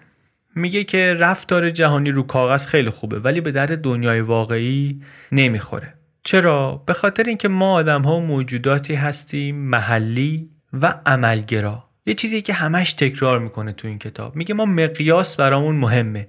[0.59, 5.95] میگه که رفتار جهانی رو کاغذ خیلی خوبه ولی به درد دنیای واقعی نمی‌خوره.
[6.23, 11.85] چرا؟ به خاطر اینکه ما آدم ها موجوداتی هستیم محلی و عملگرا.
[12.07, 14.37] یه چیزی که همش تکرار می‌کنه تو این کتاب.
[14.37, 16.29] میگه ما مقیاس برامون مهمه.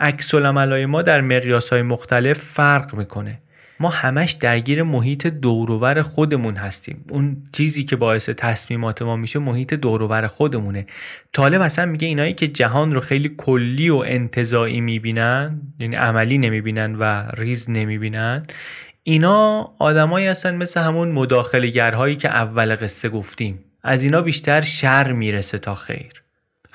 [0.00, 3.40] عکس ما در مقیاس های مختلف فرق می‌کنه.
[3.80, 7.04] ما همش درگیر محیط دوروور خودمون هستیم.
[7.10, 10.86] اون چیزی که باعث تصمیمات ما میشه محیط دوروور خودمونه.
[11.32, 16.94] طالب اصلا میگه اینایی که جهان رو خیلی کلی و انتظایی می‌بینن یعنی عملی نمی‌بینن
[16.94, 18.46] و ریز نمی‌بینن
[19.02, 23.64] اینا آدمایی هستن مثل همون مداخلگرهایی که اول قصه گفتیم.
[23.82, 26.25] از اینا بیشتر شر می‌رسه تا خیر.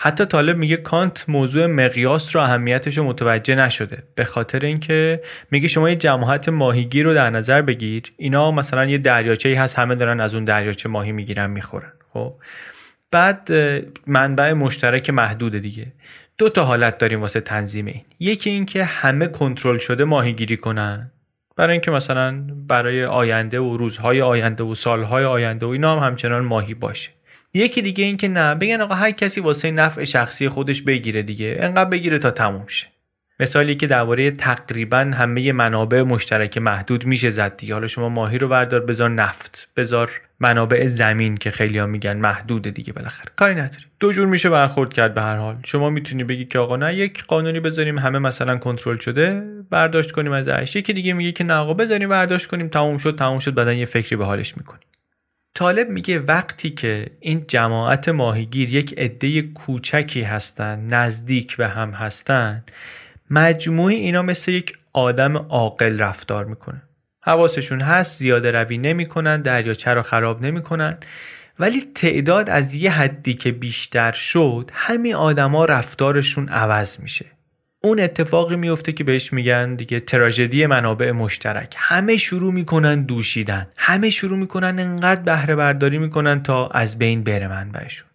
[0.04, 4.04] حتی طالب میگه کانت موضوع مقیاس رو اهمیتش رو متوجه نشده.
[4.16, 8.04] به خاطر اینکه میگه شما یه جماعت ماهیگیر رو در نظر بگیر.
[8.18, 11.92] اینا مثلا یه دریاچه ای هست همه دارن از اون دریاچه ماهی می‌گیرن می‌خورن.
[12.14, 12.34] خب؟
[13.12, 13.50] بعد
[14.08, 15.88] منبع مشترک محدود دیگه.
[16.38, 18.02] دو تا حالت داریم واسه تنظیم این.
[18.20, 21.12] یکی اینکه همه کنترل شده ماهیگیری کنن.
[21.56, 26.44] برای اینکه مثلا برای آینده و روزهای آینده و سالهای آینده و اینا هم همچنان
[26.46, 27.12] ماهی باشه.
[27.54, 31.58] یکی دیگه این که نه بگن آقا هر کسی واسه نفع شخصی خودش بگیره دیگه
[31.60, 32.88] انقدر بگیره تا تموم شه.
[33.40, 37.74] مثالی که درباره تقریبا همه منابع مشترک محدود میشه زد دیگه.
[37.74, 42.68] حالا شما ماهی رو بردار بذار نفت بذار منابع زمین که خیلی ها میگن محدود
[42.68, 43.32] دیگه بالاخره.
[43.36, 45.58] کاری نداری دو جور میشه برخورد کرد به هر حال.
[45.64, 50.32] شما می‌تونی بگی که آقا نه یک قانونی بذاریم همه مثلا کنترل شده برداشت کنیم
[50.32, 53.78] ازش یکی دیگه میگه که نه آقا بذاریم برداشت کنیم تموم شد تموم شد بعدن
[53.78, 54.91] یه فکری به حالش می‌کنیم.
[55.54, 62.64] طالب میگه وقتی که این جماعت ماهیگیر یک عده کوچکی هستن نزدیک به هم هستن
[63.30, 66.82] مجموعی اینا مثل یک آدم عاقل رفتار می‌کنه.
[67.24, 70.98] حواسشون هست زیاده روی نمی‌کنن دریاچه رو خراب نمی‌کنن.
[71.60, 77.26] ولی تعداد از یه حدی که بیشتر شد همین آدما رفتارشون عوض میشه.
[77.84, 81.76] اون اتفاقی میفته که بهش میگن دیگه تراژدی منابع مشترک.
[81.78, 83.68] همه شروع می‌کنن دوشیدن.
[83.78, 88.08] همه شروع می‌کنن انقدر بهره برداری می‌کنن تا از بین بره منبعشون.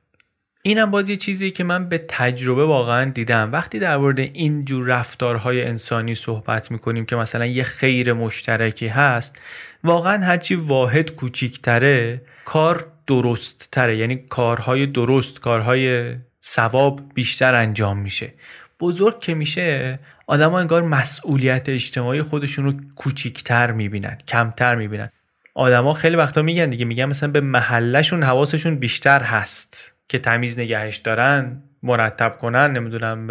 [0.62, 3.52] اینم باز یه چیزی که من به تجربه واقعا دیدم.
[3.52, 9.40] وقتی در مورد این جور رفتارهای انسانی صحبت می‌کنیم که مثلا یه خیر مشترکی هست
[9.84, 18.32] واقعا هرچی واحد کوچیکتره کار درست تره یعنی کارهای درست کارهای ثواب بیشتر انجام میشه.
[18.80, 25.10] بزرگ که میشه آدما انگار مسئولیت اجتماعی خودشون رو کوچیکتر می‌بینن کمتر می‌بینن.
[25.54, 30.96] آدما خیلی وقتا میگن دیگه میگن مثلا به محلشون حواسشون بیشتر هست که تمیز نگهش
[30.96, 33.28] دارن مرتب کنن نمی‌دونم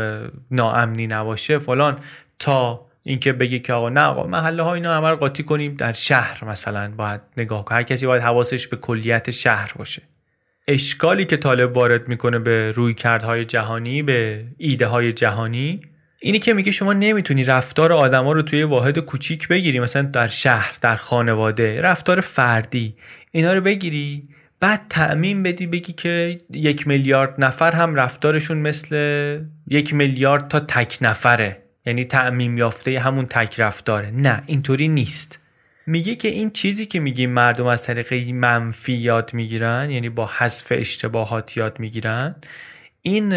[0.52, 2.00] ناامنی نباشه فلان.
[2.40, 6.46] تا اینکه بگی که آقا نه آقا محله ها اینا همه قاطی کنیم در شهر
[6.46, 7.78] مثلا باید نگاه کنه.
[7.78, 10.02] هر کسی باید حواسش به کلیت شهر باشه.
[10.68, 15.82] اشکالی که طالب وارد می‌کنه به روی کردهای جهانی به ایده های جهانی
[16.22, 20.78] اینی که میگه شما نمی‌تونی رفتار آدما رو توی واحد کوچیک بگیری مثلا در شهر
[20.82, 22.96] در خانواده رفتار فردی
[23.32, 24.28] اینا رو بگیری
[24.60, 28.96] بعد تعمین بدی بگی که یک میلیارد نفر هم رفتارشون مثل
[29.68, 31.62] یک میلیارد تا تک نفره.
[31.86, 34.12] یعنی تعمیم یافته همون تک رفتاره.
[34.12, 35.40] نه اینطوری نیست.
[35.88, 40.68] میگه که این چیزی که میگیم مردم از طریق منفی یاد می‌گیرن یعنی با حذف
[40.72, 42.36] اشتباهات یاد می‌گیرن
[43.02, 43.30] این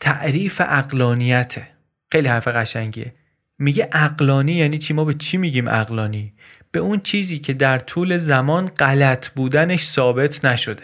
[0.00, 1.68] تعریف اقلانیته
[2.12, 3.14] خیلی حرف قشنگیه.
[3.58, 6.32] میگه اقلانی یعنی چی؟ ما به چی میگیم اقلانی
[6.72, 10.82] به اون چیزی که در طول زمان غلط بودنش ثابت نشده.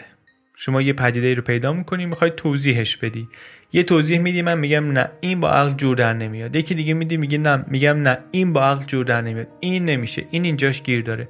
[0.57, 3.27] شما یه پدیده رو پیدا می‌کنی می‌خوای توضیحش بدی.
[3.75, 5.09] یه توضیح میدی؟ من میگم نه.
[5.19, 6.55] این با عقل جور در نمیاد.
[6.55, 7.65] یکی دیگه میدی میگه نه.
[7.67, 8.17] میگم نه.
[8.31, 9.47] این با عقل جور در نمیاد.
[9.59, 10.25] این نمیشه.
[10.31, 11.29] این اینجاش گیر داره.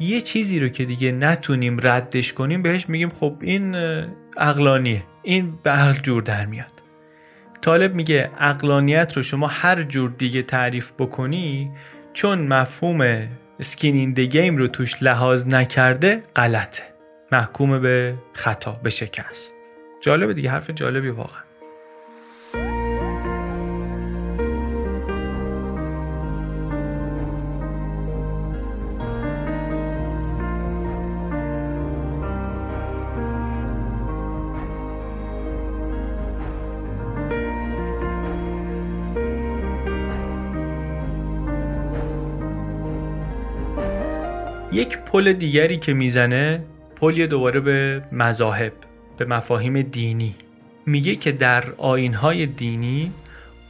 [0.00, 3.74] یه چیزی رو که دیگه نتونیم ردش کنیم بهش میگیم خب این
[4.36, 5.02] عقلانیه.
[5.22, 6.72] این به عقل جور در میاد.
[7.62, 11.70] طالب میگه عقلانیت رو شما هر جور دیگه تعریف بکنی
[12.12, 13.28] چون مفهوم
[13.60, 16.82] سکین این گیم رو توش لحاظ نکرده غلطه.
[17.32, 19.54] محکوم به خطا به شکست.
[20.00, 20.50] جالبه دیگه.
[20.50, 21.45] حرف جالبی واقعا.
[44.76, 46.64] یک پل دیگری که می‌زنه
[46.96, 48.72] پلی دوباره به مذاهب
[49.18, 50.34] به مفاهیم دینی.
[50.86, 53.12] میگه که در آینهای دینی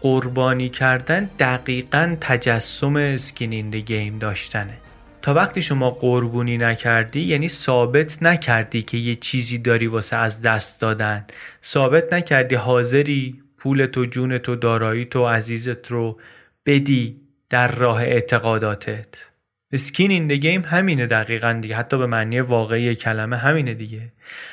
[0.01, 4.77] قربانی کردن دقیقا تجسم اسکینینده گیم داشتنه.
[5.23, 10.81] تا وقتی شما قربونی نکردی یعنی ثابت نکردی که یه چیزی داری واسه از دست
[10.81, 11.25] دادن.
[11.65, 16.21] ثابت نکردی حاضری پول تو جون تو دارایی تو عزیزت رو
[16.67, 17.17] بدی
[17.51, 19.36] در راه اعتقاداتت.
[19.75, 21.77] سکین این گیم همینه دقیقا دیگه.
[21.77, 24.13] حتی به معنی واقعی کلمه همینه دیگه.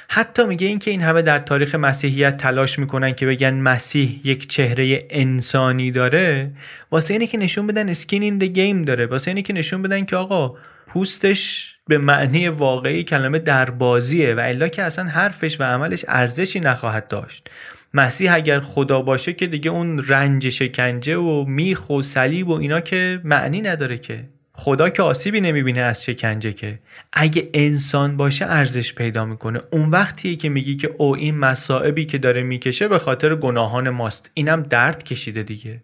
[0.10, 5.06] حتی میگه اینکه این همه در تاریخ مسیحیت تلاش می‌کنن که بگن مسیح یک چهره
[5.10, 6.52] انسانی داره
[6.92, 9.06] واسه اینه که نشون بدن اسکین این گیم داره.
[9.06, 10.56] واسه اینه که نشون بدن که آقا
[10.88, 16.60] پوستش به معنی واقعی کلمه در بازیه و الا که اصلا حرفش و عملش ارزشی
[16.60, 17.50] نخواهد داشت.
[17.94, 22.82] مسیح اگر خدا باشه که دیگه اون رنج شکنجه و میخ و صلیب و اینا
[22.82, 24.33] که معنی نداره که.
[24.56, 26.80] خدا که آسیبی نمی‌بینه از شکنجه که
[27.14, 29.62] اگه انسان باشه ارزش پیدا می‌کنه.
[29.72, 34.32] اون وقتیه که میگی که او این مسائبی که داره می‌کشه به خاطر گناهان ماست.
[34.34, 35.82] اینم درد کشیده دیگه.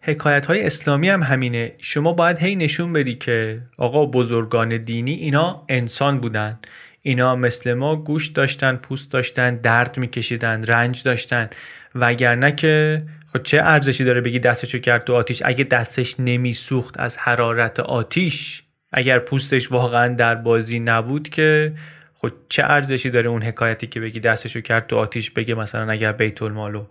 [0.00, 1.72] حکایت های اسلامی هم همینه.
[1.78, 6.58] شما باید هی نشون بدی که آقا بزرگان دینی اینا انسان بودن.
[7.02, 11.50] اینا مثل ما گوش داشتن پوست داشتن درد میکشیدن رنج داشتن.
[11.94, 13.02] وگرنه که
[13.36, 18.62] خب چه ارزشی داره بگی دستشو کرد تو آتیش؟ اگه دستش نمیسوخت از حرارت آتیش
[18.92, 21.72] اگر پوستش واقعا در بازی نبود که
[22.14, 26.12] خب چه ارزشی داره اون حکایتی که بگی دستشو کرد تو آتیش بگه مثلا اگر
[26.12, 26.84] بیت المالو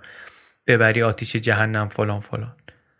[0.68, 2.54] ببری آتیش جهنم فلان فلان.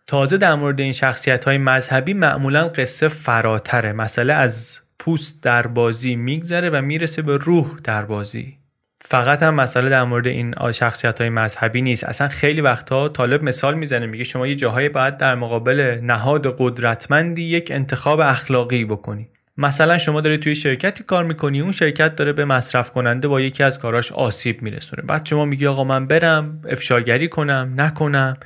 [0.06, 3.92] تازه در مورد این شخصیت های مذهبی معمولا قصه فراتره.
[3.92, 8.63] مسئله از پوست در بازی میگذره و می‌رسه به روح در بازی.
[9.06, 12.04] فقط هم مسئله در مورد این شخصیت های مذهبی نیست.
[12.04, 17.42] اصلا خیلی وقتها طالب مثال می‌زنه میگه شما یه جاهای باید در مقابل نهاد قدرتمندی
[17.42, 19.28] یک انتخاب اخلاقی بکنی.
[19.58, 23.62] مثلا شما داری توی شرکتی کار می‌کنی اون شرکت داره به مصرف کننده با یکی
[23.62, 25.02] از کاراش آسیب میرسونه.
[25.02, 28.36] بعد شما میگی آقا من برم افشاگری کنم نکنم.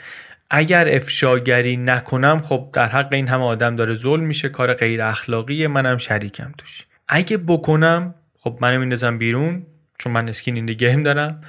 [0.51, 5.66] اگر افشاگری نکنم خب در حق این همه آدم داره ظلم میشه کار غیر اخلاقی
[5.66, 6.87] منم شریکم توش.
[7.09, 9.66] اگه بکنم خب منو میندازم بیرون.
[9.98, 11.40] چون من اسکین این گیم دارم.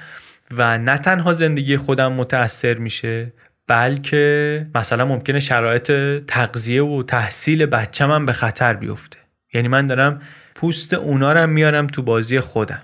[0.50, 3.32] و نه تنها زندگی خودم متاثر میشه
[3.66, 5.92] بلکه مثلا ممکنه شرایط
[6.26, 9.18] تغذیه و تحصیل بچه به خطر بیفته.
[9.54, 10.22] یعنی من دارم
[10.54, 12.82] پوست اونا رو میارم تو بازی خودم.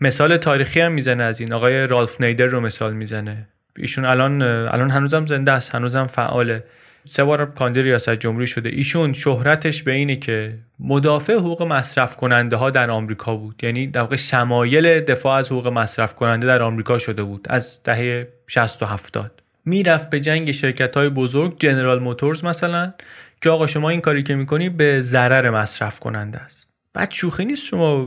[0.00, 1.52] مثال تاریخی هم می‌زنه از این.
[1.52, 3.48] آقای رالف نیدر رو مثال می‌زنه.
[3.76, 6.64] ایشون الان الان هنوزم زنده است هنوزم فعاله.
[7.06, 8.68] سه بار کاندید ریاست جمهوری شده.
[8.68, 13.64] ایشون شهرتش به اینه که مدافع حقوق مصرف کننده ها در آمریکا بود.
[13.64, 18.28] یعنی در واقع شمایل دفاع از حقوق مصرف کننده در آمریکا شده بود از دهه
[18.46, 22.92] 60 و 70 می‌رفت به جنگ شرکت های بزرگ جنرال موتورز مثلا
[23.40, 26.67] که آقا شما این کاری که می‌کنی به ضرر مصرف کننده است.
[26.94, 28.04] بعد شوخی نیست شما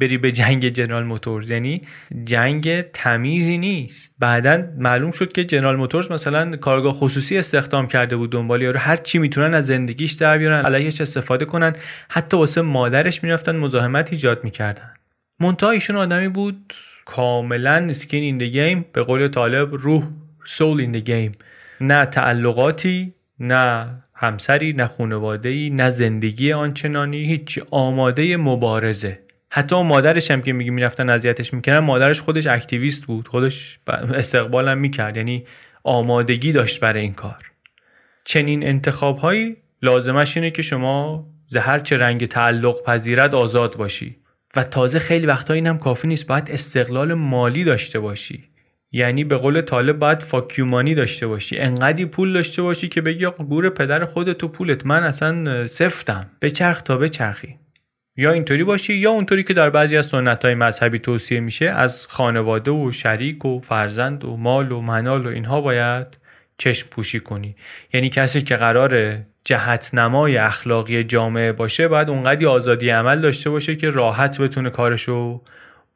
[0.00, 1.50] بری به جنگ جنرال موتورز.
[1.50, 1.82] یعنی
[2.24, 4.14] جنگ تمیزی نیست.
[4.18, 8.78] بعدا معلوم شد که جنرال موتورز مثلا کارگاه خصوصی استخدام کرده بود دنبال یارو.
[8.78, 11.76] هر چی می‌تونن از زندگیش در بیارن علیهش استفاده کنن.
[12.08, 14.90] حتی واسه مادرش می‌رفتن مزاحمت ایجاد می‌کردن.
[15.40, 20.04] منتها ایشون آدمی بود کاملا skin in the game به قول طالب روح
[20.44, 21.32] soul in the game
[21.80, 23.86] نه تعلقاتی نه
[24.22, 29.18] همسری نه خانواده نه زندگی آنچنانی هیچ آماده مبارزه.
[29.50, 33.28] حتی مادرش هم که میگه می‌رفتن اذیتش می‌کردن مادرش خودش اکتیویست بود.
[33.28, 33.78] خودش
[34.14, 35.16] استقبالم می‌کرد.
[35.16, 35.46] یعنی
[35.84, 37.50] آمادگی داشت برای این کار.
[38.24, 44.16] چنین انتخاب هایی لازمش اینه که شما زهر چه رنگ تعلق پذیرت آزاد باشی.
[44.56, 46.26] و تازه خیلی وقتا این هم کافی نیست.
[46.26, 48.44] باید استقلال مالی داشته باشی.
[48.92, 51.58] یعنی به قول طالب باید فاکیومانی داشته باشی.
[51.58, 54.86] انقدی پول داشته باشی که بگی آقا گور پدر خودت و پولت.
[54.86, 56.30] من اصلا سفتم.
[56.42, 57.58] بچرخ تا بچرخی.
[58.16, 62.06] یا اینطوری باشی یا اونطوری که در بعضی از سنت های مذهبی توصیه میشه از
[62.06, 66.06] خانواده و شریک و فرزند و مال و منال و اینها باید
[66.58, 67.56] چشم پوشی کنی.
[67.92, 73.76] یعنی کسی که قرار جهت نمای اخلاقی جامعه باشه باید اونقدی آزادی عمل داشته باشه
[73.76, 75.42] که راحت بتونه کارشو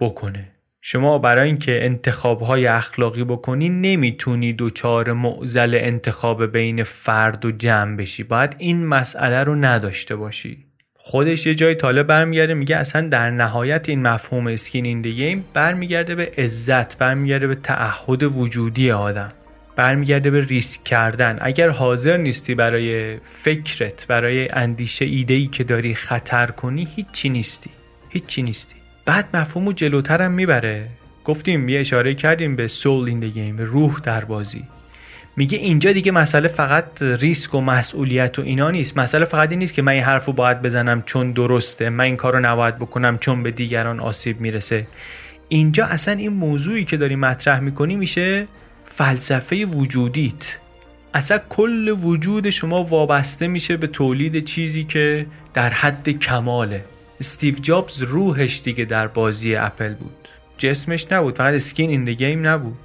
[0.00, 0.55] بکنه.
[0.80, 7.96] شما برای اینکه انتخاب های اخلاقی بکنی نمی‌تونی دوچار معزل انتخاب بین فرد و جمع
[7.96, 8.22] بشی.
[8.22, 10.66] باید این مسئله رو نداشته باشی.
[10.94, 16.14] خودش یه جای طالب برمیگرده میگه اصلا در نهایت این مفهوم اسکین این گیم برمیگرده
[16.14, 19.28] به عزت برمیگرده به تعهد وجودی آدم.
[19.76, 21.38] برمیگرده به ریسک کردن.
[21.40, 27.70] اگر حاضر نیستی برای فکرت برای اندیشه ایده‌ای که داری خطر کنی هیچی نیستی.
[28.08, 28.75] هیچی نیستی.
[29.06, 30.88] بعد مفهومو جلوتر هم می‌بره.
[31.24, 34.64] گفتیم یه اشاره کردیم به سول این گیم روح در بازی.
[35.36, 38.98] میگه اینجا دیگه مسئله فقط ریسک و مسئولیت و اینا نیست.
[38.98, 42.32] مسئله فقط این نیست که من این حرف باید بزنم چون درسته من این کار
[42.32, 44.86] رو نباید بکنم چون به دیگران آسیب می‌رسه.
[45.48, 48.46] اینجا اصلا این موضوعی که داری مطرح می‌کنی میشه
[48.84, 50.58] فلسفه وجودیت.
[51.14, 56.84] اصلا کل وجود شما وابسته میشه به تولید چیزی که در حد کماله.
[57.20, 60.28] استیو جابز روحش دیگه در بازی اپل بود.
[60.58, 62.78] جسمش نبود فقط اسکین این گیم نبود.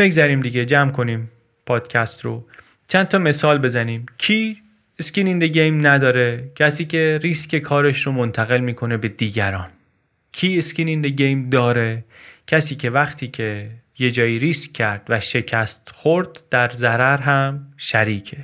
[0.00, 1.30] بگذاریم دیگه جمع کنیم
[1.66, 2.46] پادکست رو.
[2.88, 4.06] چند تا مثال بزنیم.
[4.18, 4.62] کی
[4.98, 9.68] skin in the game نداره؟ کسی که ریسک کارش رو منتقل می‌کنه به دیگران.
[10.32, 12.04] کی skin in the game داره؟
[12.46, 18.38] کسی که وقتی که یه جایی ریسک کرد و شکست خورد در ضرر هم شریکه.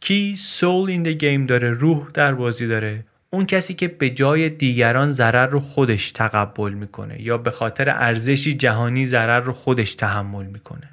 [0.00, 3.04] کی soul in the game داره؟ روح در بازی داره.
[3.36, 8.54] اون کسی که به جای دیگران ضرر رو خودش تقبل می‌کنه یا به خاطر ارزشی
[8.54, 10.90] جهانی ضرر رو خودش تحمل می‌کنه.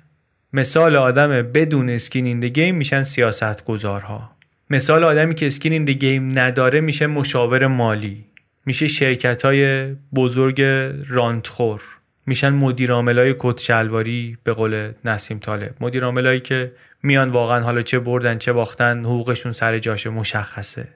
[0.54, 4.32] مثال آدم بدون skin in the game میشن سیاست گذارها
[4.70, 8.26] مثال آدمی که skin in the game نداره میشه مشاور مالی.
[8.66, 10.62] میشه شرکت های بزرگ
[11.08, 11.82] رانتخور
[12.26, 15.76] میشن مدیرعاملای کت شلواری به قول نسیم طالب.
[15.80, 16.72] مدیرعاملایی که
[17.04, 20.88] میان واقعا حالا چه بردن چه باختن حقوقشون سر جاشه مشخصه.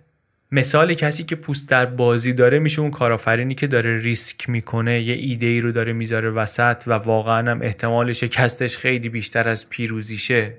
[0.52, 5.14] مثال کسی که پوست در بازی داره میشه اون کارآفرینی که داره ریسک می‌کنه یه
[5.14, 10.54] ایده ای رو داره می‌ذاره وسط و واقعا هم احتمال شکستش خیلی بیشتر از پیروزیشه.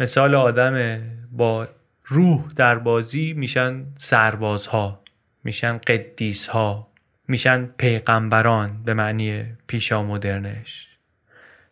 [0.00, 1.00] مثال آدم
[1.32, 1.68] با
[2.04, 5.02] روح در بازی میشن سربازها
[5.44, 6.88] میشن قدیسها
[7.28, 10.88] میشن پیغمبران به معنی پیشا مدرنش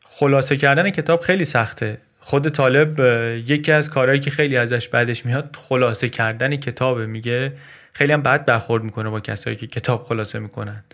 [0.05, 1.99] خلاصه کردن کتاب خیلی سخته.
[2.27, 3.01] خود طالب
[3.51, 7.53] یکی از کارهایی که خیلی ازش بعدش میاد خلاصه کردن کتاب میگه
[7.93, 10.85] خیلی هم بد برخورد می‌کنه با کسایی که کتاب خلاصه می‌کنن.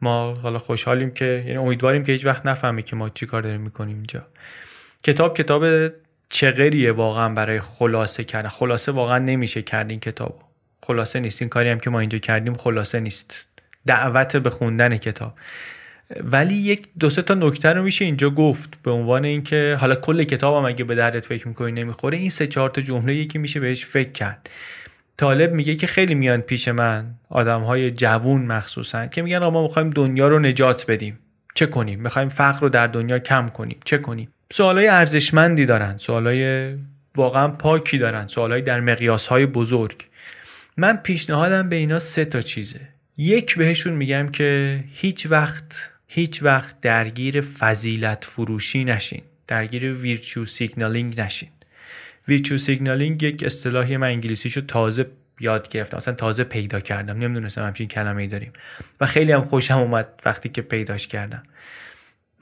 [0.00, 3.60] ما حالا خوشحالیم که یعنی امیدواریم که هیچ وقت نفهمه که ما چی کار داریم
[3.60, 4.26] می‌کنیم اینجا.
[5.02, 5.92] کتاب کتاب
[6.28, 8.48] چغریه واقعا برای خلاصه کردن.
[8.48, 10.42] خلاصه واقعا نمیشه کرد این کتاب
[10.82, 11.42] خلاصه نیست.
[11.42, 13.46] این کاری هم که ما اینجا کردیم خلاصه نیست.
[13.86, 15.34] دعوت به خوندن کتاب.
[16.16, 20.24] ولی یک دو سه تا نکته رو میشه اینجا گفت به عنوان اینکه حالا کل
[20.24, 23.86] کتابم اگه به دردت فکر می‌کنی نمی‌خوره این سه چهار تا جمله یکی میشه بهش
[23.86, 24.50] فکر کرد.
[25.16, 29.90] طالب میگه که خیلی میان پیش من آدم های جوون مخصوصا که میگن ما می‌خوایم
[29.90, 31.18] دنیا رو نجات بدیم.
[31.54, 33.78] چه کنیم؟ می‌خوایم فقر رو در دنیا کم کنیم.
[33.84, 35.98] چه کنیم؟ سوالای ارزشمندی دارن.
[35.98, 36.74] سوالای
[37.16, 38.26] واقعا پاکی دارن.
[38.26, 40.06] سوالای در مقیاس های بزرگ.
[40.76, 42.80] من پیشنهادم به اینا سه تا چیزه.
[43.16, 49.22] یک بهشون میگم که هیچ وقت هیچ وقت درگیر فضیلت فروشی نشین.
[49.46, 51.48] درگیر virtue signaling نشین.
[52.28, 55.06] virtue signaling یک اصطلاحی من انگلیسیشو تازه
[55.40, 55.96] یاد گرفتم.
[55.96, 57.18] اصلا تازه پیدا کردم.
[57.18, 58.52] نمی‌دونستم همچین کلمه ای داریم.
[59.00, 61.42] و خیلی هم خوشم اومد وقتی که پیداش کردم.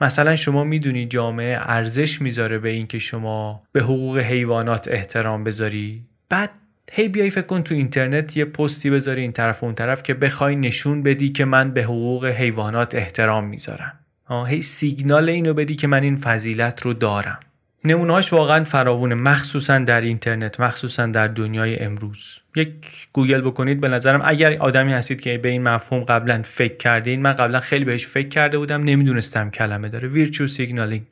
[0.01, 6.49] مثلا شما می‌دونی جامعه ارزش می‌ذاره به اینکه شما به حقوق حیوانات احترام بذاری؟ بعد
[6.91, 10.13] هی بیای فکر کن تو اینترنت یه پستی بذاری این طرف و اون طرف که
[10.13, 13.99] بخوای نشون بدی که من به حقوق حیوانات احترام می‌ذارم.
[14.47, 17.39] هی سیگنال اینو بدی که من این فضیلت رو دارم.
[17.83, 22.39] نمونهاش واقعا فراوونه مخصوصا در اینترنت مخصوصا در دنیای امروز.
[22.55, 22.71] یک
[23.13, 27.33] گوگل بکنید به نظرم اگر آدمی هستید که به این مفهوم قبلا فکر کردین من
[27.33, 30.07] قبلا خیلی بهش فکر کرده بودم نمی‌دونستم کلمه داره.
[30.07, 31.05] virtue signaling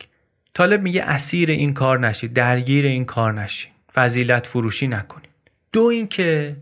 [0.54, 5.35] طالب میگه اسیر این کار نشید درگیر این کار نشید فضیلت فروشی نکنید
[5.76, 6.56] دو اینکه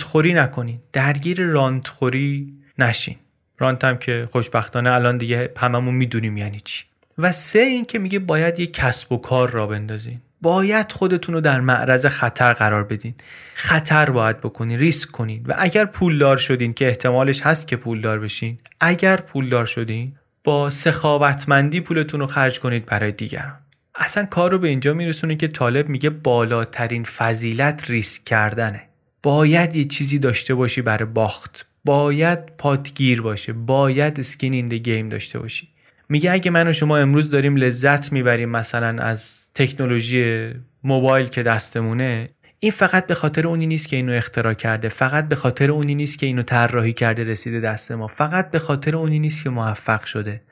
[0.00, 0.80] خوری نکنین.
[0.92, 3.16] درگیر خوری نشین.
[3.58, 6.84] رانت هم که خوشبختانه الان دیگه هممون می‌دونیم یعنی چی.
[7.18, 10.20] و سه اینکه میگه باید یه کسب و کار راه بندازین.
[10.40, 13.14] باید خودتون رو در معرض خطر قرار بدین.
[13.54, 15.44] خطر باید بکنین ریسک کنین.
[15.48, 21.80] و اگر پولدار شدین که احتمالش هست که پولدار بشین اگر پولدار شدین با سخاوتمندی
[21.80, 23.61] پولتون رو خرج کنید برای دیگران.
[24.02, 28.82] اصلا کار رو به اینجا میرسونه که طالب میگه بالاترین فضیلت ریسک کردنه.
[29.22, 31.66] باید یه چیزی داشته باشی برای باخت.
[31.84, 33.52] باید پاتگیر باشه.
[33.52, 35.68] باید اسکین این گیم داشته باشی.
[36.08, 40.50] میگه اگه من و شما امروز داریم لذت می‌بریم مثلا از تکنولوژی
[40.84, 42.26] موبایل که دستمونه
[42.64, 46.18] این فقط به خاطر اونی نیست که اینو اختراع کرده فقط به خاطر اونی نیست
[46.18, 50.42] که اینو طراحی کرده رسیده دست ما فقط به خاطر اونی نیست که موفق شده.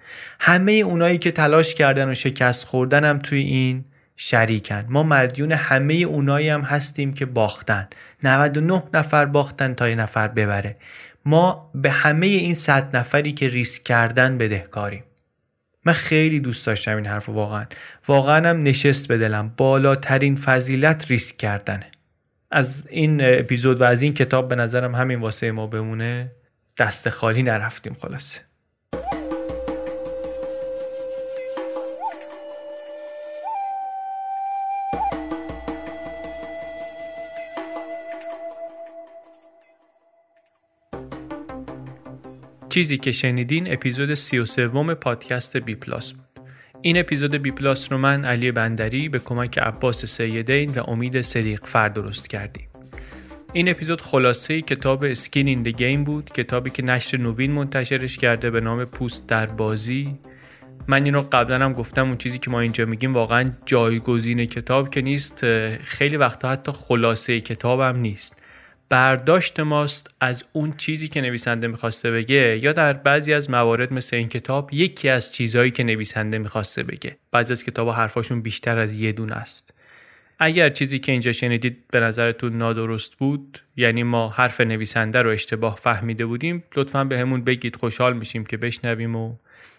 [0.41, 3.85] همه اونایی که تلاش کردن و شکست خوردن هم توی این
[4.17, 4.85] شریکن.
[4.89, 7.89] ما مدیون همه اونایی هم هستیم که باختن.
[8.23, 10.77] 99 نفر باختن تا یه نفر ببره.
[11.25, 15.05] ما به همه این صد نفری که ریسک کردن بدهکاریم.
[15.85, 17.65] من خیلی دوست داشتم این حرف واقعا.
[18.09, 19.55] واقعا هم نشست به دلم.
[19.57, 21.91] بالاترین فضیلت ریسک کردنه.
[22.51, 26.33] از این اپیزود و از این کتاب به نظرم همین واسه ما بمونه
[26.79, 28.41] دست خالی نرفتیم خلاصه
[42.69, 46.30] چیزی که شنیدین اپیزود 33 پادکست بی پلاس بود.
[46.83, 51.89] این اپیزود بی پلاس رو من علی بندری به کمک عباس سیدین و امید صدیق‌فر
[51.89, 52.69] درست کردیم.
[53.53, 58.51] این اپیزود خلاصه کتاب skin in the game بود کتابی که نشر نوین منتشرش کرده
[58.51, 60.19] به نام پوست در بازی
[60.89, 64.91] من این رو قبلا هم گفتم اون چیزی که ما اینجا میگیم واقعا جایگزین کتاب
[64.91, 65.45] که نیست
[65.77, 68.40] خیلی وقتا حتی خلاصه کتاب هم نیست
[68.91, 74.17] برداشت ماست از اون چیزی که نویسنده می‌خواسته بگه یا در بعضی از موارد مثل
[74.17, 77.17] این کتاب یکی از چیزهایی که نویسنده می‌خواسته بگه.
[77.33, 79.75] بعضی از کتاب حرفاشون بیشتر از یه دونه است.
[80.39, 85.77] اگر چیزی که اینجا شنیدید به نظرتون نادرست بود یعنی ما حرف نویسنده رو اشتباه
[85.77, 89.35] فهمیده بودیم لطفا به همون بگید خوشحال میشیم که بشنویم و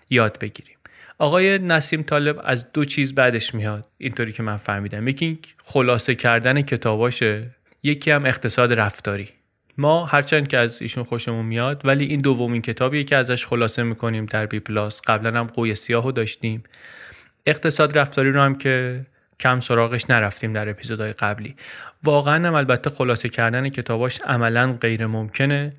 [0.09, 0.75] یاد بگیریم.
[1.17, 3.87] آقای نسیم طالب از دو چیز بعدش میاد.
[3.97, 5.07] اینطوری که من فهمیدم.
[5.07, 7.60] یکی خلاصه کردن کتاباشه.
[7.83, 9.29] یکی هم اقتصاد رفتاری.
[9.77, 14.25] ما هرچند که از ایشون خوشمون میاد ولی این دومین کتابیه که ازش خلاصه می‌کنیم
[14.25, 15.01] در بی پلاس.
[15.01, 16.63] قبلا هم قوی سیاهو داشتیم.
[17.45, 19.05] اقتصاد رفتاری رو هم که
[19.39, 21.55] کم سراغش نرفتیم در اپیزودهای قبلی.
[22.03, 25.73] واقعا هم البته خلاصه کردن کتاباش عملا غیر ممکنه.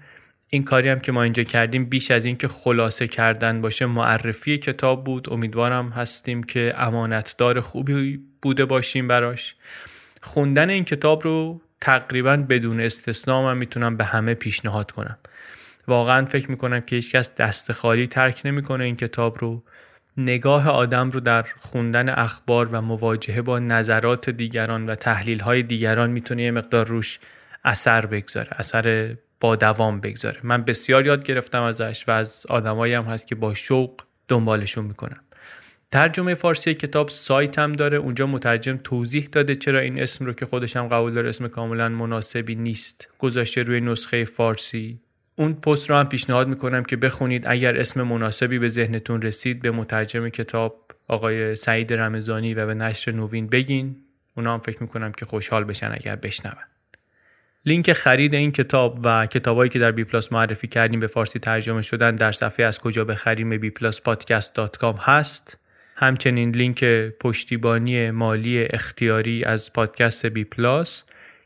[0.49, 5.05] این کاری هم که ما اینجا کردیم بیش از اینکه خلاصه کردن باشه معرفی کتاب
[5.05, 5.33] بود.
[5.33, 9.55] امیدوارم هستیم که امانتدار خوبی بوده باشیم براش.
[10.23, 15.19] خوندن این کتاب رو تقریبا بدون استثنا من می‌تونم به همه پیشنهاد کنم.
[15.89, 19.63] واقعا فکر می‌کنم که هیچکس دست خالی ترک نمی‌کنه این کتاب رو.
[20.17, 26.11] نگاه آدم رو در خوندن اخبار و مواجهه با نظرات دیگران و تحلیل های دیگران
[26.11, 27.19] می‌تونه یه مقدار روش
[27.65, 30.41] اثر بگذاره اثر با دوام بگذاره.
[30.43, 35.21] من بسیار یاد گرفتم ازش و از آدمایی هم هست که با شوق دنبالشون می‌کنم.
[35.93, 37.97] ترجمه فارسی کتاب سایت هم داره.
[37.97, 41.89] اونجا مترجم توضیح داده چرا این اسم رو که خودش هم قبول داره اسم کاملا
[41.89, 43.09] مناسبی نیست.
[43.19, 45.01] گذاشته روی نسخه فارسی.
[45.37, 47.45] اون پست رو هم پیشنهاد می‌کنم که بخونید.
[47.47, 53.13] اگر اسم مناسبی به ذهنتون رسید به مترجم کتاب آقای سعید رمضانی و به نشر
[53.13, 53.97] نوین بگین.
[54.37, 56.55] اونا هم فکر می‌کنم که خوشحال بشن اگر بشنون.
[57.67, 61.83] لینک خرید این کتاب و کتابایی که در بی پلاس معرفی کردیم به فارسی ترجمه
[61.83, 64.59] شدن در صفحه از کجا بخریم بی پلاس پادکست
[64.99, 65.59] هست.
[65.95, 66.85] همچنین لینک
[67.21, 71.03] پشتیبانی مالی اختیاری از پادکست بی پلاس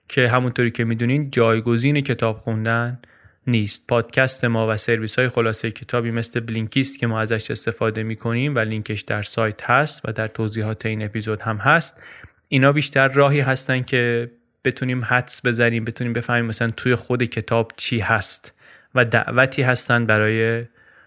[0.09, 2.99] که همونطوری که می‌دونین جایگزین کتاب خوندن
[3.47, 3.87] نیست.
[3.87, 8.59] پادکست ما و سرویس های خلاصه کتابی مثل Blinkist که ما ازش استفاده می‌کنیم و
[8.59, 12.03] لینکش در سایت هست و در توضیحات این اپیزود هم هست
[12.49, 14.31] اینا بیشتر راهی هستن که
[14.65, 18.55] بتونیم حدس بزنیم بتونیم بفهمیم مثلا توی خود کتاب چی هست
[18.95, 20.65] و دعوتی هستن برای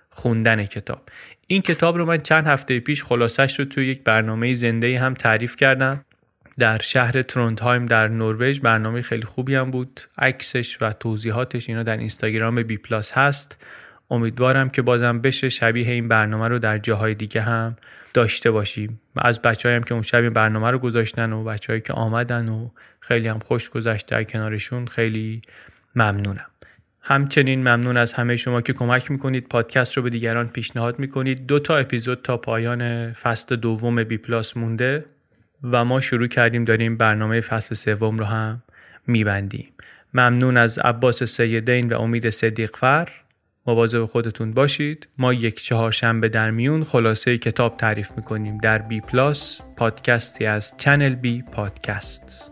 [0.09, 1.01] خوندن کتاب.
[1.51, 5.55] این کتاب رو من چند هفته پیش خلاصش رو توی یک برنامه زنده هم تعریف
[5.55, 6.05] کردم.
[6.59, 10.01] در شهر تروندهایم در نروژ برنامه خیلی خوبی هم بود.
[10.17, 13.65] عکسش و توضیحاتش اینا در اینستاگرام بی پلاس هست.
[14.11, 17.77] امیدوارم که بازم بشه شبیه این برنامه رو در جاهای دیگه هم
[18.13, 19.01] داشته باشیم.
[19.17, 22.69] از بچه هم که اون شب این برنامه رو گذاشتن و بچههایی که آمدن و
[22.99, 25.41] خیلی هم خوش گذشت در کنارشون خیلی
[25.95, 26.49] ممنونم.
[27.01, 31.45] همچنین ممنون از همه شما که کمک می‌کنید پادکست رو به دیگران پیشنهاد می‌کنید.
[31.45, 35.05] دو تا اپیزود تا پایان فصل دوم بی پلاس مونده
[35.63, 38.63] و ما شروع کردیم داریم برنامه فصل سوم رو هم
[39.07, 39.67] میبندیم.
[40.13, 43.09] ممنون از عباس سیدین و امید صدیقفر
[43.67, 45.07] مواظب خودتون باشید.
[45.17, 48.57] ما یک چهارشنبه در میون خلاصه کتاب تعریف می‌کنیم.
[48.57, 52.51] در بی پلاس پادکستی از چنل بی پادکست